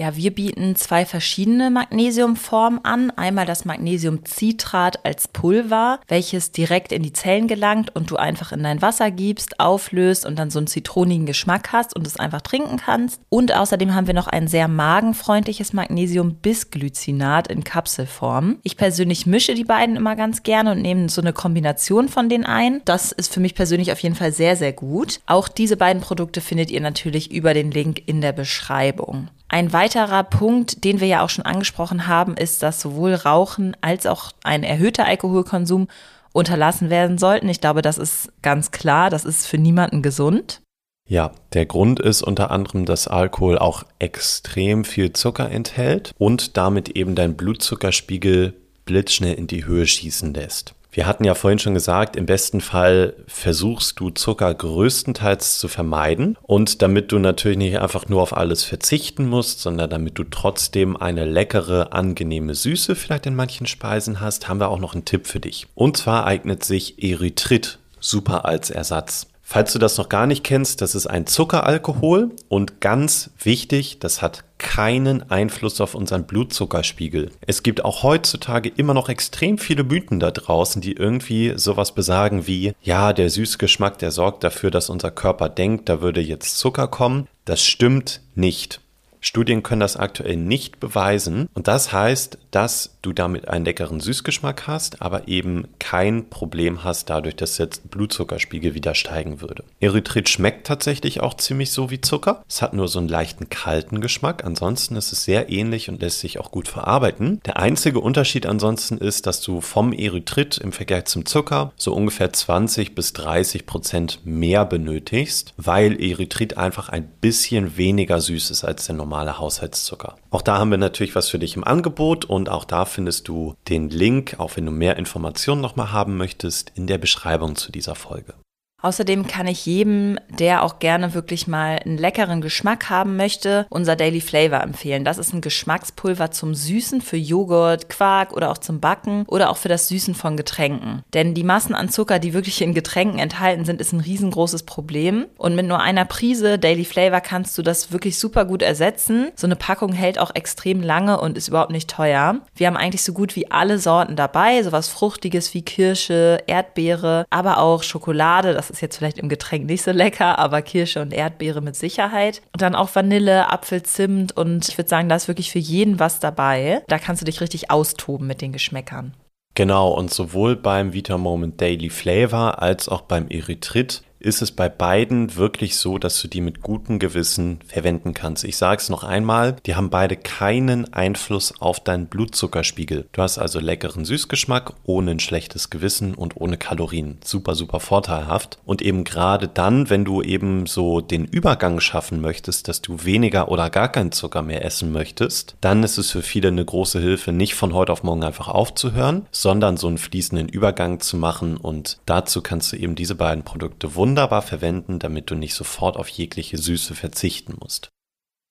Ja, 0.00 0.16
wir 0.16 0.34
bieten 0.34 0.76
zwei 0.76 1.04
verschiedene 1.04 1.68
Magnesiumformen 1.68 2.82
an. 2.86 3.10
Einmal 3.10 3.44
das 3.44 3.66
Magnesiumcitrat 3.66 5.04
als 5.04 5.28
Pulver, 5.28 6.00
welches 6.08 6.52
direkt 6.52 6.90
in 6.92 7.02
die 7.02 7.12
Zellen 7.12 7.48
gelangt 7.48 7.94
und 7.94 8.10
du 8.10 8.16
einfach 8.16 8.50
in 8.52 8.62
dein 8.62 8.80
Wasser 8.80 9.10
gibst, 9.10 9.60
auflöst 9.60 10.24
und 10.24 10.38
dann 10.38 10.48
so 10.48 10.58
einen 10.58 10.68
zitronigen 10.68 11.26
Geschmack 11.26 11.72
hast 11.72 11.94
und 11.94 12.06
es 12.06 12.16
einfach 12.16 12.40
trinken 12.40 12.78
kannst. 12.78 13.20
Und 13.28 13.54
außerdem 13.54 13.94
haben 13.94 14.06
wir 14.06 14.14
noch 14.14 14.26
ein 14.26 14.48
sehr 14.48 14.68
magenfreundliches 14.68 15.74
Magnesium-Bisglycinat 15.74 17.48
in 17.48 17.62
Kapselform. 17.62 18.56
Ich 18.62 18.78
persönlich 18.78 19.26
mische 19.26 19.52
die 19.52 19.64
beiden 19.64 19.96
immer 19.96 20.16
ganz 20.16 20.42
gerne 20.42 20.72
und 20.72 20.80
nehme 20.80 21.10
so 21.10 21.20
eine 21.20 21.34
Kombination 21.34 22.08
von 22.08 22.30
den 22.30 22.46
ein. 22.46 22.80
Das 22.86 23.12
ist 23.12 23.34
für 23.34 23.40
mich 23.40 23.54
persönlich 23.54 23.92
auf 23.92 24.00
jeden 24.00 24.14
Fall 24.14 24.32
sehr, 24.32 24.56
sehr 24.56 24.72
gut. 24.72 25.20
Auch 25.26 25.48
diese 25.48 25.76
beiden 25.76 26.00
Produkte 26.00 26.40
findet 26.40 26.70
ihr 26.70 26.80
natürlich 26.80 27.30
über 27.30 27.52
den 27.52 27.70
Link 27.70 28.00
in 28.06 28.22
der 28.22 28.32
Beschreibung. 28.32 29.28
Ein 29.52 29.72
weiterer 29.72 30.22
Punkt, 30.22 30.84
den 30.84 31.00
wir 31.00 31.08
ja 31.08 31.24
auch 31.24 31.28
schon 31.28 31.44
angesprochen 31.44 32.06
haben, 32.06 32.36
ist, 32.36 32.62
dass 32.62 32.80
sowohl 32.80 33.14
Rauchen 33.14 33.76
als 33.80 34.06
auch 34.06 34.30
ein 34.44 34.62
erhöhter 34.62 35.06
Alkoholkonsum 35.06 35.88
unterlassen 36.32 36.88
werden 36.88 37.18
sollten. 37.18 37.48
Ich 37.48 37.60
glaube, 37.60 37.82
das 37.82 37.98
ist 37.98 38.32
ganz 38.42 38.70
klar, 38.70 39.10
das 39.10 39.24
ist 39.24 39.48
für 39.48 39.58
niemanden 39.58 40.02
gesund. 40.02 40.62
Ja, 41.08 41.32
der 41.52 41.66
Grund 41.66 41.98
ist 41.98 42.22
unter 42.22 42.52
anderem, 42.52 42.84
dass 42.84 43.08
Alkohol 43.08 43.58
auch 43.58 43.82
extrem 43.98 44.84
viel 44.84 45.12
Zucker 45.12 45.50
enthält 45.50 46.14
und 46.16 46.56
damit 46.56 46.90
eben 46.90 47.16
dein 47.16 47.36
Blutzuckerspiegel 47.36 48.54
blitzschnell 48.84 49.34
in 49.34 49.48
die 49.48 49.64
Höhe 49.64 49.88
schießen 49.88 50.32
lässt. 50.32 50.76
Wir 50.92 51.06
hatten 51.06 51.24
ja 51.24 51.34
vorhin 51.34 51.60
schon 51.60 51.74
gesagt, 51.74 52.16
im 52.16 52.26
besten 52.26 52.60
Fall 52.60 53.14
versuchst 53.28 54.00
du 54.00 54.10
Zucker 54.10 54.52
größtenteils 54.52 55.58
zu 55.58 55.68
vermeiden. 55.68 56.36
Und 56.42 56.82
damit 56.82 57.12
du 57.12 57.18
natürlich 57.18 57.58
nicht 57.58 57.78
einfach 57.78 58.08
nur 58.08 58.22
auf 58.22 58.36
alles 58.36 58.64
verzichten 58.64 59.28
musst, 59.28 59.60
sondern 59.60 59.88
damit 59.88 60.18
du 60.18 60.24
trotzdem 60.24 60.96
eine 60.96 61.24
leckere, 61.24 61.92
angenehme 61.92 62.54
Süße 62.54 62.96
vielleicht 62.96 63.26
in 63.26 63.36
manchen 63.36 63.66
Speisen 63.66 64.20
hast, 64.20 64.48
haben 64.48 64.58
wir 64.58 64.68
auch 64.68 64.80
noch 64.80 64.94
einen 64.94 65.04
Tipp 65.04 65.28
für 65.28 65.40
dich. 65.40 65.68
Und 65.74 65.96
zwar 65.96 66.26
eignet 66.26 66.64
sich 66.64 67.02
Erythrit 67.02 67.78
super 68.00 68.44
als 68.44 68.70
Ersatz. 68.70 69.29
Falls 69.52 69.72
du 69.72 69.80
das 69.80 69.98
noch 69.98 70.08
gar 70.08 70.28
nicht 70.28 70.44
kennst, 70.44 70.80
das 70.80 70.94
ist 70.94 71.08
ein 71.08 71.26
Zuckeralkohol 71.26 72.30
und 72.48 72.80
ganz 72.80 73.30
wichtig, 73.42 73.98
das 73.98 74.22
hat 74.22 74.44
keinen 74.58 75.28
Einfluss 75.28 75.80
auf 75.80 75.96
unseren 75.96 76.22
Blutzuckerspiegel. 76.22 77.32
Es 77.44 77.64
gibt 77.64 77.84
auch 77.84 78.04
heutzutage 78.04 78.68
immer 78.68 78.94
noch 78.94 79.08
extrem 79.08 79.58
viele 79.58 79.82
Mythen 79.82 80.20
da 80.20 80.30
draußen, 80.30 80.80
die 80.80 80.92
irgendwie 80.92 81.54
sowas 81.56 81.96
besagen 81.96 82.46
wie, 82.46 82.74
ja, 82.80 83.12
der 83.12 83.28
Süßgeschmack, 83.28 83.98
der 83.98 84.12
sorgt 84.12 84.44
dafür, 84.44 84.70
dass 84.70 84.88
unser 84.88 85.10
Körper 85.10 85.48
denkt, 85.48 85.88
da 85.88 86.00
würde 86.00 86.20
jetzt 86.20 86.56
Zucker 86.56 86.86
kommen. 86.86 87.26
Das 87.44 87.60
stimmt 87.60 88.20
nicht. 88.36 88.80
Studien 89.20 89.62
können 89.62 89.80
das 89.80 89.96
aktuell 89.96 90.36
nicht 90.36 90.80
beweisen. 90.80 91.48
Und 91.54 91.68
das 91.68 91.92
heißt, 91.92 92.38
dass 92.50 92.96
du 93.02 93.12
damit 93.12 93.48
einen 93.48 93.64
leckeren 93.64 94.00
Süßgeschmack 94.00 94.66
hast, 94.66 95.02
aber 95.02 95.28
eben 95.28 95.68
kein 95.78 96.28
Problem 96.30 96.84
hast, 96.84 97.10
dadurch, 97.10 97.36
dass 97.36 97.58
jetzt 97.58 97.90
Blutzuckerspiegel 97.90 98.74
wieder 98.74 98.94
steigen 98.94 99.40
würde. 99.40 99.64
Erythrit 99.78 100.28
schmeckt 100.28 100.66
tatsächlich 100.66 101.20
auch 101.20 101.34
ziemlich 101.34 101.70
so 101.70 101.90
wie 101.90 102.00
Zucker. 102.00 102.42
Es 102.48 102.62
hat 102.62 102.74
nur 102.74 102.88
so 102.88 102.98
einen 102.98 103.08
leichten 103.08 103.48
kalten 103.50 104.00
Geschmack. 104.00 104.44
Ansonsten 104.44 104.96
ist 104.96 105.12
es 105.12 105.24
sehr 105.24 105.50
ähnlich 105.50 105.88
und 105.88 106.00
lässt 106.00 106.20
sich 106.20 106.38
auch 106.38 106.50
gut 106.50 106.68
verarbeiten. 106.68 107.40
Der 107.46 107.58
einzige 107.58 108.00
Unterschied 108.00 108.46
ansonsten 108.46 108.98
ist, 108.98 109.26
dass 109.26 109.40
du 109.42 109.60
vom 109.60 109.92
Erythrit 109.92 110.58
im 110.58 110.72
Vergleich 110.72 111.04
zum 111.04 111.26
Zucker 111.26 111.72
so 111.76 111.92
ungefähr 111.94 112.32
20 112.32 112.94
bis 112.94 113.12
30 113.12 113.66
Prozent 113.66 114.20
mehr 114.24 114.64
benötigst, 114.64 115.54
weil 115.56 116.02
Erythrit 116.02 116.56
einfach 116.56 116.88
ein 116.88 117.06
bisschen 117.20 117.76
weniger 117.76 118.20
süß 118.20 118.50
ist 118.50 118.64
als 118.64 118.86
der 118.86 118.96
normale 118.96 119.09
Haushaltszucker. 119.38 120.16
Auch 120.30 120.42
da 120.42 120.58
haben 120.58 120.70
wir 120.70 120.78
natürlich 120.78 121.14
was 121.14 121.28
für 121.28 121.38
dich 121.38 121.56
im 121.56 121.64
Angebot 121.64 122.24
und 122.24 122.48
auch 122.48 122.64
da 122.64 122.84
findest 122.84 123.28
du 123.28 123.54
den 123.68 123.90
Link, 123.90 124.36
auch 124.38 124.56
wenn 124.56 124.66
du 124.66 124.72
mehr 124.72 124.96
Informationen 124.96 125.60
nochmal 125.60 125.92
haben 125.92 126.16
möchtest, 126.16 126.72
in 126.74 126.86
der 126.86 126.98
Beschreibung 126.98 127.56
zu 127.56 127.70
dieser 127.72 127.94
Folge. 127.94 128.34
Außerdem 128.82 129.26
kann 129.26 129.46
ich 129.46 129.66
jedem, 129.66 130.18
der 130.28 130.62
auch 130.62 130.78
gerne 130.78 131.14
wirklich 131.14 131.46
mal 131.46 131.78
einen 131.84 131.98
leckeren 131.98 132.40
Geschmack 132.40 132.88
haben 132.88 133.16
möchte, 133.16 133.66
unser 133.68 133.96
Daily 133.96 134.20
Flavor 134.20 134.62
empfehlen. 134.62 135.04
Das 135.04 135.18
ist 135.18 135.32
ein 135.32 135.40
Geschmackspulver 135.40 136.30
zum 136.30 136.54
Süßen 136.54 137.00
für 137.00 137.16
Joghurt, 137.16 137.88
Quark 137.88 138.32
oder 138.32 138.50
auch 138.50 138.58
zum 138.58 138.80
Backen 138.80 139.24
oder 139.26 139.50
auch 139.50 139.56
für 139.56 139.68
das 139.68 139.88
Süßen 139.88 140.14
von 140.14 140.36
Getränken. 140.36 141.02
Denn 141.12 141.34
die 141.34 141.44
Massen 141.44 141.74
an 141.74 141.90
Zucker, 141.90 142.18
die 142.18 142.32
wirklich 142.32 142.62
in 142.62 142.74
Getränken 142.74 143.18
enthalten 143.18 143.64
sind, 143.64 143.80
ist 143.80 143.92
ein 143.92 144.00
riesengroßes 144.00 144.62
Problem. 144.62 145.26
Und 145.36 145.54
mit 145.54 145.66
nur 145.66 145.80
einer 145.80 146.04
Prise 146.04 146.58
Daily 146.58 146.84
Flavor 146.84 147.20
kannst 147.20 147.58
du 147.58 147.62
das 147.62 147.92
wirklich 147.92 148.18
super 148.18 148.44
gut 148.44 148.62
ersetzen. 148.62 149.28
So 149.36 149.46
eine 149.46 149.56
Packung 149.56 149.92
hält 149.92 150.18
auch 150.18 150.34
extrem 150.34 150.82
lange 150.82 151.20
und 151.20 151.36
ist 151.36 151.48
überhaupt 151.48 151.72
nicht 151.72 151.90
teuer. 151.90 152.40
Wir 152.54 152.66
haben 152.66 152.76
eigentlich 152.76 153.02
so 153.02 153.12
gut 153.12 153.36
wie 153.36 153.50
alle 153.50 153.78
Sorten 153.78 154.16
dabei, 154.16 154.62
sowas 154.62 154.88
Fruchtiges 154.88 155.52
wie 155.54 155.62
Kirsche, 155.62 156.38
Erdbeere, 156.46 157.26
aber 157.30 157.58
auch 157.58 157.82
Schokolade. 157.82 158.54
Das 158.54 158.69
ist 158.70 158.80
jetzt 158.80 158.96
vielleicht 158.96 159.18
im 159.18 159.28
Getränk 159.28 159.66
nicht 159.66 159.82
so 159.82 159.90
lecker, 159.90 160.38
aber 160.38 160.62
Kirsche 160.62 161.02
und 161.02 161.12
Erdbeere 161.12 161.60
mit 161.60 161.76
Sicherheit. 161.76 162.42
Und 162.52 162.62
dann 162.62 162.74
auch 162.74 162.94
Vanille, 162.94 163.50
Apfel, 163.50 163.82
Zimt 163.82 164.36
und 164.36 164.68
ich 164.68 164.78
würde 164.78 164.88
sagen, 164.88 165.08
da 165.08 165.16
ist 165.16 165.28
wirklich 165.28 165.50
für 165.50 165.58
jeden 165.58 165.98
was 165.98 166.20
dabei. 166.20 166.82
Da 166.88 166.98
kannst 166.98 167.22
du 167.22 167.26
dich 167.26 167.40
richtig 167.40 167.70
austoben 167.70 168.26
mit 168.26 168.40
den 168.40 168.52
Geschmäckern. 168.52 169.14
Genau, 169.54 169.90
und 169.90 170.12
sowohl 170.12 170.56
beim 170.56 170.92
Vita 170.92 171.18
Moment 171.18 171.60
Daily 171.60 171.90
Flavor 171.90 172.62
als 172.62 172.88
auch 172.88 173.02
beim 173.02 173.28
Erythrit 173.28 174.02
ist 174.20 174.42
es 174.42 174.52
bei 174.52 174.68
beiden 174.68 175.36
wirklich 175.36 175.76
so, 175.76 175.98
dass 175.98 176.20
du 176.20 176.28
die 176.28 176.42
mit 176.42 176.60
gutem 176.60 176.98
Gewissen 176.98 177.60
verwenden 177.66 178.14
kannst. 178.14 178.44
Ich 178.44 178.56
sage 178.56 178.80
es 178.80 178.90
noch 178.90 179.02
einmal, 179.02 179.56
die 179.66 179.74
haben 179.74 179.90
beide 179.90 180.16
keinen 180.16 180.92
Einfluss 180.92 181.54
auf 181.60 181.80
deinen 181.80 182.06
Blutzuckerspiegel. 182.06 183.08
Du 183.12 183.22
hast 183.22 183.38
also 183.38 183.58
leckeren 183.60 184.04
Süßgeschmack 184.04 184.74
ohne 184.84 185.12
ein 185.12 185.20
schlechtes 185.20 185.70
Gewissen 185.70 186.14
und 186.14 186.36
ohne 186.36 186.58
Kalorien. 186.58 187.18
Super, 187.24 187.54
super 187.54 187.80
vorteilhaft. 187.80 188.58
Und 188.66 188.82
eben 188.82 189.04
gerade 189.04 189.48
dann, 189.48 189.88
wenn 189.88 190.04
du 190.04 190.22
eben 190.22 190.66
so 190.66 191.00
den 191.00 191.24
Übergang 191.24 191.80
schaffen 191.80 192.20
möchtest, 192.20 192.68
dass 192.68 192.82
du 192.82 193.04
weniger 193.04 193.48
oder 193.48 193.70
gar 193.70 193.90
keinen 193.90 194.12
Zucker 194.12 194.42
mehr 194.42 194.64
essen 194.64 194.92
möchtest, 194.92 195.56
dann 195.62 195.82
ist 195.82 195.96
es 195.96 196.10
für 196.10 196.22
viele 196.22 196.48
eine 196.48 196.64
große 196.64 197.00
Hilfe, 197.00 197.32
nicht 197.32 197.54
von 197.54 197.72
heute 197.72 197.92
auf 197.92 198.02
morgen 198.02 198.22
einfach 198.22 198.48
aufzuhören, 198.48 199.26
sondern 199.30 199.78
so 199.78 199.88
einen 199.88 199.98
fließenden 199.98 200.48
Übergang 200.48 201.00
zu 201.00 201.16
machen. 201.16 201.56
Und 201.56 201.98
dazu 202.04 202.42
kannst 202.42 202.72
du 202.72 202.76
eben 202.76 202.94
diese 202.94 203.14
beiden 203.14 203.44
Produkte 203.44 203.94
wunderbar 203.94 204.09
wunderbar 204.10 204.42
verwenden, 204.42 204.98
damit 204.98 205.30
du 205.30 205.36
nicht 205.36 205.54
sofort 205.54 205.96
auf 205.96 206.08
jegliche 206.08 206.58
Süße 206.58 206.96
verzichten 206.96 207.54
musst. 207.60 207.92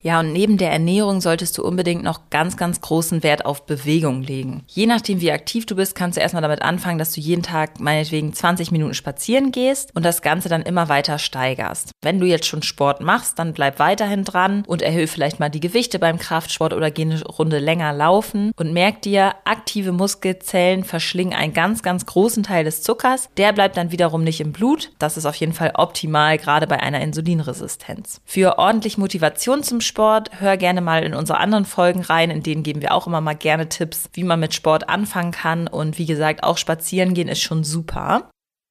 Ja, 0.02 0.22
und 0.22 0.32
neben 0.32 0.58
der 0.58 0.72
Ernährung 0.72 1.20
solltest 1.20 1.58
du 1.58 1.64
unbedingt 1.66 2.04
noch 2.04 2.30
ganz, 2.30 2.56
ganz 2.56 2.80
großen 2.80 3.22
Wert 3.22 3.44
auf 3.46 3.66
Bewegung 3.66 4.22
legen. 4.22 4.64
Je 4.68 4.86
nachdem, 4.86 5.20
wie 5.20 5.34
aktiv 5.34 5.66
du 5.66 5.76
bist, 5.76 5.94
kannst 5.94 6.16
du 6.16 6.22
erstmal 6.22 6.42
damit 6.42 6.62
anfangen, 6.62 6.98
dass 6.98 7.12
du 7.12 7.20
jeden 7.20 7.44
Tag 7.44 7.82
meinetwegen 7.82 8.32
20 8.32 8.72
Minuten 8.72 8.94
spazieren 8.94 9.52
gehst 9.52 9.94
und 9.98 10.06
das 10.06 10.22
Ganze 10.22 10.48
dann 10.48 10.62
immer 10.62 10.88
weiter 10.88 11.20
steigerst. 11.20 11.92
Wenn 12.02 12.22
du 12.22 12.26
jetzt 12.26 12.46
schon 12.46 12.64
Sport 12.64 13.02
machst, 13.02 13.40
dann 13.40 13.52
bleib 13.52 13.80
weiterhin 13.80 14.24
dran 14.24 14.64
und 14.68 14.82
erhöhe 14.82 15.08
vielleicht 15.08 15.42
mal 15.42 15.50
die 15.50 15.60
Gewichte 15.60 16.00
beim 16.00 16.18
Kraftsport 16.18 16.72
oder 16.72 16.92
geh 16.92 17.02
eine 17.02 17.22
Runde 17.22 17.60
länger 17.60 17.92
laufen 17.92 18.54
und 18.56 18.72
merk 18.72 19.02
dir, 19.02 19.36
aktive 19.44 19.92
Muskelzellen 19.92 20.86
verschlingen 20.86 21.34
einen 21.34 21.52
ganz, 21.52 21.84
ganz 21.84 22.06
großen 22.06 22.44
Teil 22.44 22.64
des 22.64 22.84
Zuckers. 22.84 23.28
Der 23.36 23.52
bleibt 23.52 23.76
dann 23.76 23.92
wiederum 23.92 24.24
nicht 24.24 24.40
im 24.40 24.54
Blut. 24.54 24.92
Das 24.98 25.18
ist 25.18 25.26
auf 25.26 25.36
jeden 25.36 25.52
Fall 25.52 25.74
optimal, 25.74 26.38
gerade 26.38 26.68
bei 26.68 26.80
einer 26.80 27.02
Insulinresistenz. 27.02 28.22
Für 28.24 28.60
ordentlich 28.60 28.98
Motivation 28.98 29.62
zum 29.62 29.82
Sport. 29.90 30.30
Hör 30.40 30.56
gerne 30.56 30.80
mal 30.80 31.04
in 31.04 31.14
unsere 31.14 31.40
anderen 31.40 31.66
Folgen 31.66 32.02
rein, 32.02 32.30
in 32.30 32.44
denen 32.44 32.64
geben 32.64 32.82
wir 32.82 32.94
auch 32.94 33.08
immer 33.08 33.20
mal 33.20 33.34
gerne 33.34 33.68
Tipps, 33.68 34.10
wie 34.14 34.24
man 34.24 34.40
mit 34.40 34.54
Sport 34.54 34.88
anfangen 34.88 35.32
kann. 35.32 35.68
Und 35.68 35.98
wie 35.98 36.06
gesagt, 36.06 36.44
auch 36.44 36.58
spazieren 36.58 37.14
gehen 37.14 37.28
ist 37.28 37.42
schon 37.42 37.66
super. 37.66 38.30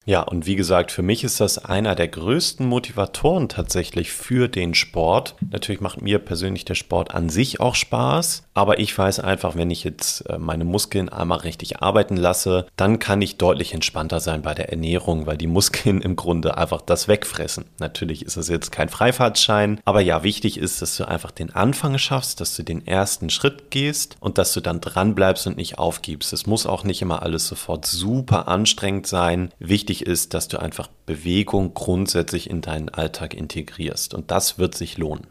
Ja, 0.08 0.22
und 0.22 0.46
wie 0.46 0.56
gesagt, 0.56 0.90
für 0.90 1.02
mich 1.02 1.22
ist 1.22 1.38
das 1.38 1.62
einer 1.62 1.94
der 1.94 2.08
größten 2.08 2.64
Motivatoren 2.66 3.50
tatsächlich 3.50 4.10
für 4.10 4.48
den 4.48 4.72
Sport. 4.72 5.34
Natürlich 5.50 5.82
macht 5.82 6.00
mir 6.00 6.18
persönlich 6.18 6.64
der 6.64 6.76
Sport 6.76 7.14
an 7.14 7.28
sich 7.28 7.60
auch 7.60 7.74
Spaß, 7.74 8.44
aber 8.54 8.78
ich 8.78 8.96
weiß 8.96 9.20
einfach, 9.20 9.54
wenn 9.54 9.70
ich 9.70 9.84
jetzt 9.84 10.22
äh, 10.22 10.38
meine 10.38 10.64
Muskeln 10.64 11.10
einmal 11.10 11.40
richtig 11.40 11.82
arbeiten 11.82 12.16
lasse, 12.16 12.66
dann 12.76 12.98
kann 12.98 13.20
ich 13.20 13.36
deutlich 13.36 13.74
entspannter 13.74 14.20
sein 14.20 14.40
bei 14.40 14.54
der 14.54 14.70
Ernährung, 14.70 15.26
weil 15.26 15.36
die 15.36 15.46
Muskeln 15.46 16.00
im 16.00 16.16
Grunde 16.16 16.56
einfach 16.56 16.80
das 16.80 17.06
wegfressen. 17.06 17.66
Natürlich 17.78 18.24
ist 18.24 18.38
es 18.38 18.48
jetzt 18.48 18.72
kein 18.72 18.88
Freifahrtschein, 18.88 19.78
aber 19.84 20.00
ja, 20.00 20.22
wichtig 20.22 20.56
ist, 20.56 20.80
dass 20.80 20.96
du 20.96 21.06
einfach 21.06 21.32
den 21.32 21.54
Anfang 21.54 21.98
schaffst, 21.98 22.40
dass 22.40 22.56
du 22.56 22.62
den 22.62 22.86
ersten 22.86 23.28
Schritt 23.28 23.70
gehst 23.70 24.16
und 24.20 24.38
dass 24.38 24.54
du 24.54 24.62
dann 24.62 24.80
dran 24.80 25.14
bleibst 25.14 25.46
und 25.46 25.58
nicht 25.58 25.76
aufgibst. 25.78 26.32
Es 26.32 26.46
muss 26.46 26.64
auch 26.64 26.82
nicht 26.82 27.02
immer 27.02 27.22
alles 27.22 27.46
sofort 27.46 27.84
super 27.84 28.48
anstrengend 28.48 29.06
sein. 29.06 29.50
Wichtig 29.58 29.97
wichtig 29.98 30.06
ist, 30.06 30.34
dass 30.34 30.48
du 30.48 30.58
einfach 30.58 30.88
Bewegung 31.06 31.74
grundsätzlich 31.74 32.50
in 32.50 32.60
deinen 32.60 32.88
Alltag 32.88 33.34
integrierst. 33.34 34.14
Und 34.14 34.30
das 34.30 34.58
wird 34.58 34.74
sich 34.74 34.98
lohnen. 34.98 35.26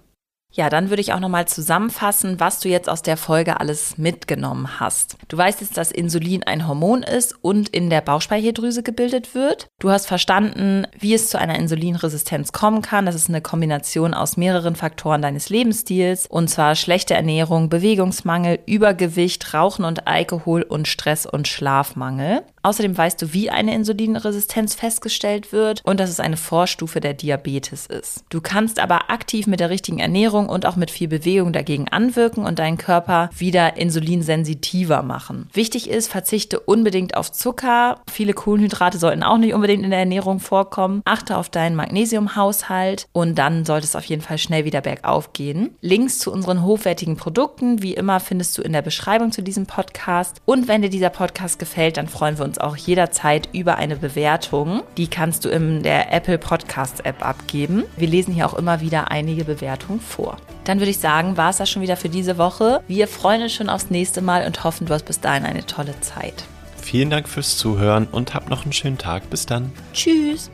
Ja, 0.54 0.70
dann 0.70 0.90
würde 0.90 1.02
ich 1.02 1.14
auch 1.14 1.20
nochmal 1.20 1.48
zusammenfassen, 1.48 2.40
was 2.40 2.62
du 2.62 2.70
jetzt 2.70 2.90
aus 2.90 3.02
der 3.02 3.18
Folge 3.18 3.60
alles 3.60 3.98
mitgenommen 3.98 4.80
hast. 4.80 5.18
Du 5.28 5.38
weißt 5.38 5.60
jetzt, 5.62 5.78
dass 5.78 5.92
Insulin 5.92 6.42
ein 6.44 6.68
Hormon 6.68 7.04
ist 7.04 7.36
und 7.44 7.70
in 7.70 7.90
der 7.90 8.02
Bauchspeicheldrüse 8.02 8.82
gebildet 8.82 9.36
wird. 9.36 9.68
Du 9.80 9.92
hast 9.92 10.08
verstanden, 10.08 10.88
wie 10.98 11.14
es 11.14 11.30
zu 11.30 11.38
einer 11.38 11.60
Insulinresistenz 11.60 12.54
kommen 12.54 12.82
kann. 12.82 13.06
Das 13.06 13.14
ist 13.14 13.30
eine 13.30 13.42
Kombination 13.42 14.14
aus 14.14 14.38
mehreren 14.38 14.76
Faktoren 14.76 15.22
deines 15.22 15.50
Lebensstils 15.50 16.26
und 16.28 16.50
zwar 16.50 16.76
schlechte 16.76 17.14
Ernährung, 17.14 17.70
Bewegungsmangel, 17.70 18.60
Übergewicht, 18.66 19.54
Rauchen 19.54 19.84
und 19.84 20.08
Alkohol 20.08 20.64
und 20.64 20.88
Stress 20.88 21.26
und 21.26 21.48
Schlafmangel. 21.48 22.42
Außerdem 22.68 22.98
weißt 22.98 23.22
du, 23.22 23.32
wie 23.32 23.50
eine 23.50 23.74
Insulinresistenz 23.74 24.76
festgestellt 24.76 25.54
wird 25.54 25.80
und 25.86 26.02
dass 26.02 26.10
es 26.10 26.20
eine 26.20 26.36
Vorstufe 26.36 27.00
der 27.00 27.14
Diabetes 27.14 27.86
ist. 27.86 28.26
Du 28.30 28.42
kannst 28.42 28.82
aber 28.82 29.10
aktiv 29.10 29.48
mit 29.48 29.62
der 29.62 29.70
richtigen 29.70 30.00
Ernährung 30.00 30.50
und 30.50 30.66
auch 30.66 30.76
mit 30.76 30.92
viel 30.92 31.08
Bewegung 31.08 31.54
dagegen 31.54 31.88
anwirken 31.88 32.44
und 32.44 32.60
deinen 32.60 32.78
Körper 32.78 33.30
wieder 33.38 33.78
insulinsensitiver 33.78 35.02
machen. 35.02 35.48
Wichtig 35.54 35.90
ist, 35.90 36.10
verzichte 36.10 36.60
unbedingt 36.60 37.16
auf 37.16 37.32
Zucker. 37.32 38.02
Viele 38.12 38.34
Kohlenhydrate 38.34 38.98
sollten 38.98 39.24
auch 39.24 39.38
nicht 39.38 39.54
unbedingt 39.54 39.86
in 39.86 39.92
der 39.92 40.00
Ernährung 40.00 40.42
vorkommen. 40.42 41.04
Achte 41.06 41.38
auf 41.38 41.48
deinen 41.48 41.78
Magnesiumhaushalt 41.78 43.08
und 43.14 43.36
dann 43.40 43.64
sollte 43.64 43.86
es 43.86 43.96
auf 43.96 44.04
jeden 44.04 44.22
Fall 44.22 44.40
schnell 44.40 44.66
wieder 44.66 44.82
bergauf 44.82 45.32
gehen. 45.32 45.78
Links 45.80 46.20
zu 46.20 46.34
unseren 46.34 46.64
hochwertigen 46.64 47.16
Produkten, 47.16 47.82
wie 47.82 47.94
immer, 47.94 48.20
findest 48.20 48.58
du 48.58 48.62
in 48.62 48.74
der 48.74 48.82
Beschreibung 48.82 49.32
zu 49.32 49.42
diesem 49.42 49.68
Podcast. 49.68 50.42
Und 50.44 50.68
wenn 50.68 50.82
dir 50.82 50.90
dieser 50.90 51.12
Podcast 51.12 51.60
gefällt, 51.60 51.96
dann 51.96 52.10
freuen 52.10 52.38
wir 52.38 52.44
uns 52.44 52.57
uns 52.58 52.60
auch 52.60 52.76
jederzeit 52.76 53.50
über 53.54 53.76
eine 53.78 53.96
Bewertung. 53.96 54.84
Die 54.98 55.08
kannst 55.08 55.46
du 55.46 55.50
in 55.50 55.84
der 55.84 56.14
Apple 56.14 56.38
Podcast 56.38 57.06
App 57.06 57.26
abgeben. 57.26 57.84
Wir 57.96 58.08
lesen 58.08 58.34
hier 58.34 58.48
auch 58.48 58.56
immer 58.56 58.82
wieder 58.82 59.12
einige 59.12 59.46
Bewertungen 59.46 60.00
vor. 60.00 60.38
Dann 60.64 60.80
würde 60.80 60.92
ich 60.92 61.00
sagen, 61.00 61.38
war 61.38 61.50
es 61.50 61.58
das 61.58 61.70
schon 61.70 61.82
wieder 61.82 61.98
für 61.98 62.10
diese 62.10 62.38
Woche. 62.38 62.82
Wir 62.88 63.08
freuen 63.08 63.44
uns 63.44 63.54
schon 63.54 63.70
aufs 63.70 63.90
nächste 63.90 64.22
Mal 64.22 64.46
und 64.46 64.64
hoffen, 64.64 64.88
du 64.88 64.94
hast 64.94 65.06
bis 65.06 65.20
dahin 65.20 65.46
eine 65.46 65.66
tolle 65.66 66.00
Zeit. 66.02 66.46
Vielen 66.82 67.10
Dank 67.10 67.28
fürs 67.28 67.58
Zuhören 67.58 68.08
und 68.12 68.34
hab 68.34 68.50
noch 68.50 68.64
einen 68.64 68.74
schönen 68.74 68.98
Tag. 68.98 69.30
Bis 69.30 69.46
dann. 69.46 69.72
Tschüss. 69.94 70.50